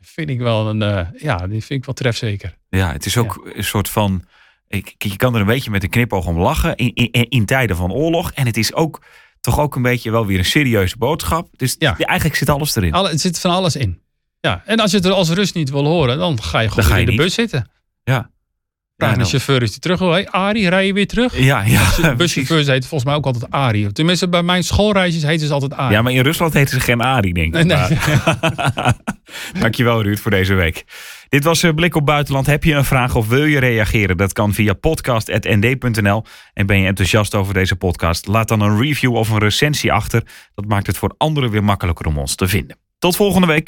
vind 0.00 0.30
ik 0.30 0.38
wel 0.38 0.68
een, 0.68 0.82
eh, 0.82 1.06
ja, 1.16 1.36
die 1.36 1.64
vind 1.64 1.78
ik 1.80 1.84
wel 1.84 1.94
trefzeker. 1.94 2.56
Ja, 2.68 2.92
het 2.92 3.06
is 3.06 3.16
ook 3.16 3.50
een 3.54 3.64
soort 3.64 3.88
van. 3.88 4.24
ik- 4.68 4.94
Je 4.98 5.16
kan 5.16 5.34
er 5.34 5.40
een 5.40 5.46
beetje 5.46 5.70
met 5.70 5.82
een 5.82 5.88
knipoog 5.88 6.26
om 6.26 6.38
lachen 6.38 6.76
in, 6.76 6.94
in, 6.94 7.10
in 7.28 7.44
tijden 7.44 7.76
van 7.76 7.92
oorlog. 7.92 8.32
En 8.32 8.46
het 8.46 8.56
is 8.56 8.74
ook 8.74 9.02
toch 9.50 9.60
ook 9.60 9.76
een 9.76 9.82
beetje 9.82 10.10
wel 10.10 10.26
weer 10.26 10.38
een 10.38 10.44
serieuze 10.44 10.96
boodschap. 10.98 11.48
Dus 11.56 11.76
Ja. 11.78 11.96
eigenlijk 11.98 12.38
zit 12.38 12.48
alles 12.48 12.76
erin. 12.76 12.92
Alle, 12.92 13.08
het 13.08 13.20
zit 13.20 13.40
van 13.40 13.50
alles 13.50 13.76
in. 13.76 14.00
Ja, 14.40 14.62
en 14.64 14.78
als 14.80 14.90
je 14.90 14.96
het 14.96 15.06
er 15.06 15.12
als 15.12 15.30
Rus 15.30 15.52
niet 15.52 15.70
wil 15.70 15.84
horen, 15.84 16.18
dan 16.18 16.42
ga 16.42 16.60
je 16.60 16.68
gewoon 16.68 16.84
ga 16.84 16.94
je 16.94 17.00
in 17.00 17.06
de 17.06 17.12
niet. 17.12 17.20
bus 17.20 17.34
zitten. 17.34 17.70
Ja. 18.04 18.30
Vraag 18.96 19.10
Ja, 19.10 19.16
de 19.18 19.24
chauffeur, 19.24 19.62
is 19.62 19.70
hij 19.70 19.78
terug? 19.78 19.98
Hé, 19.98 20.30
Arie, 20.30 20.68
rij 20.68 20.86
je 20.86 20.92
weer 20.92 21.06
terug? 21.06 21.38
Ja, 21.38 21.62
ja. 21.64 21.84
De 21.84 21.94
precies. 22.02 22.16
buschauffeurs 22.16 22.66
heten 22.66 22.88
volgens 22.88 23.04
mij 23.10 23.14
ook 23.18 23.26
altijd 23.26 23.50
Arie. 23.50 23.92
Tenminste, 23.92 24.28
bij 24.28 24.42
mijn 24.42 24.64
schoolreisjes 24.64 25.22
heten 25.22 25.46
ze 25.46 25.52
altijd 25.52 25.74
Arie. 25.74 25.96
Ja, 25.96 26.02
maar 26.02 26.12
in 26.12 26.22
Rusland 26.22 26.52
heten 26.52 26.74
ze 26.74 26.80
geen 26.80 27.00
Ari, 27.00 27.32
denk 27.32 27.56
ik. 27.56 27.64
Nee, 27.64 27.76
nee. 27.88 27.98
Dankjewel, 29.62 30.02
Ruud, 30.02 30.18
voor 30.18 30.30
deze 30.30 30.54
week. 30.54 30.84
Dit 31.28 31.44
was 31.44 31.62
eh, 31.62 31.74
Blik 31.74 31.94
op 31.94 32.06
Buitenland. 32.06 32.46
Heb 32.46 32.64
je 32.64 32.74
een 32.74 32.84
vraag 32.84 33.14
of 33.14 33.28
wil 33.28 33.44
je 33.44 33.58
reageren? 33.58 34.16
Dat 34.16 34.32
kan 34.32 34.52
via 34.52 34.72
podcast.nd.nl. 34.72 36.24
En 36.54 36.66
ben 36.66 36.80
je 36.80 36.86
enthousiast 36.86 37.34
over 37.34 37.54
deze 37.54 37.76
podcast? 37.76 38.26
Laat 38.26 38.48
dan 38.48 38.60
een 38.60 38.80
review 38.80 39.14
of 39.14 39.28
een 39.28 39.38
recensie 39.38 39.92
achter. 39.92 40.22
Dat 40.54 40.64
maakt 40.64 40.86
het 40.86 40.98
voor 40.98 41.14
anderen 41.18 41.50
weer 41.50 41.64
makkelijker 41.64 42.06
om 42.06 42.18
ons 42.18 42.34
te 42.34 42.48
vinden. 42.48 42.76
Tot 42.98 43.16
volgende 43.16 43.46
week. 43.46 43.66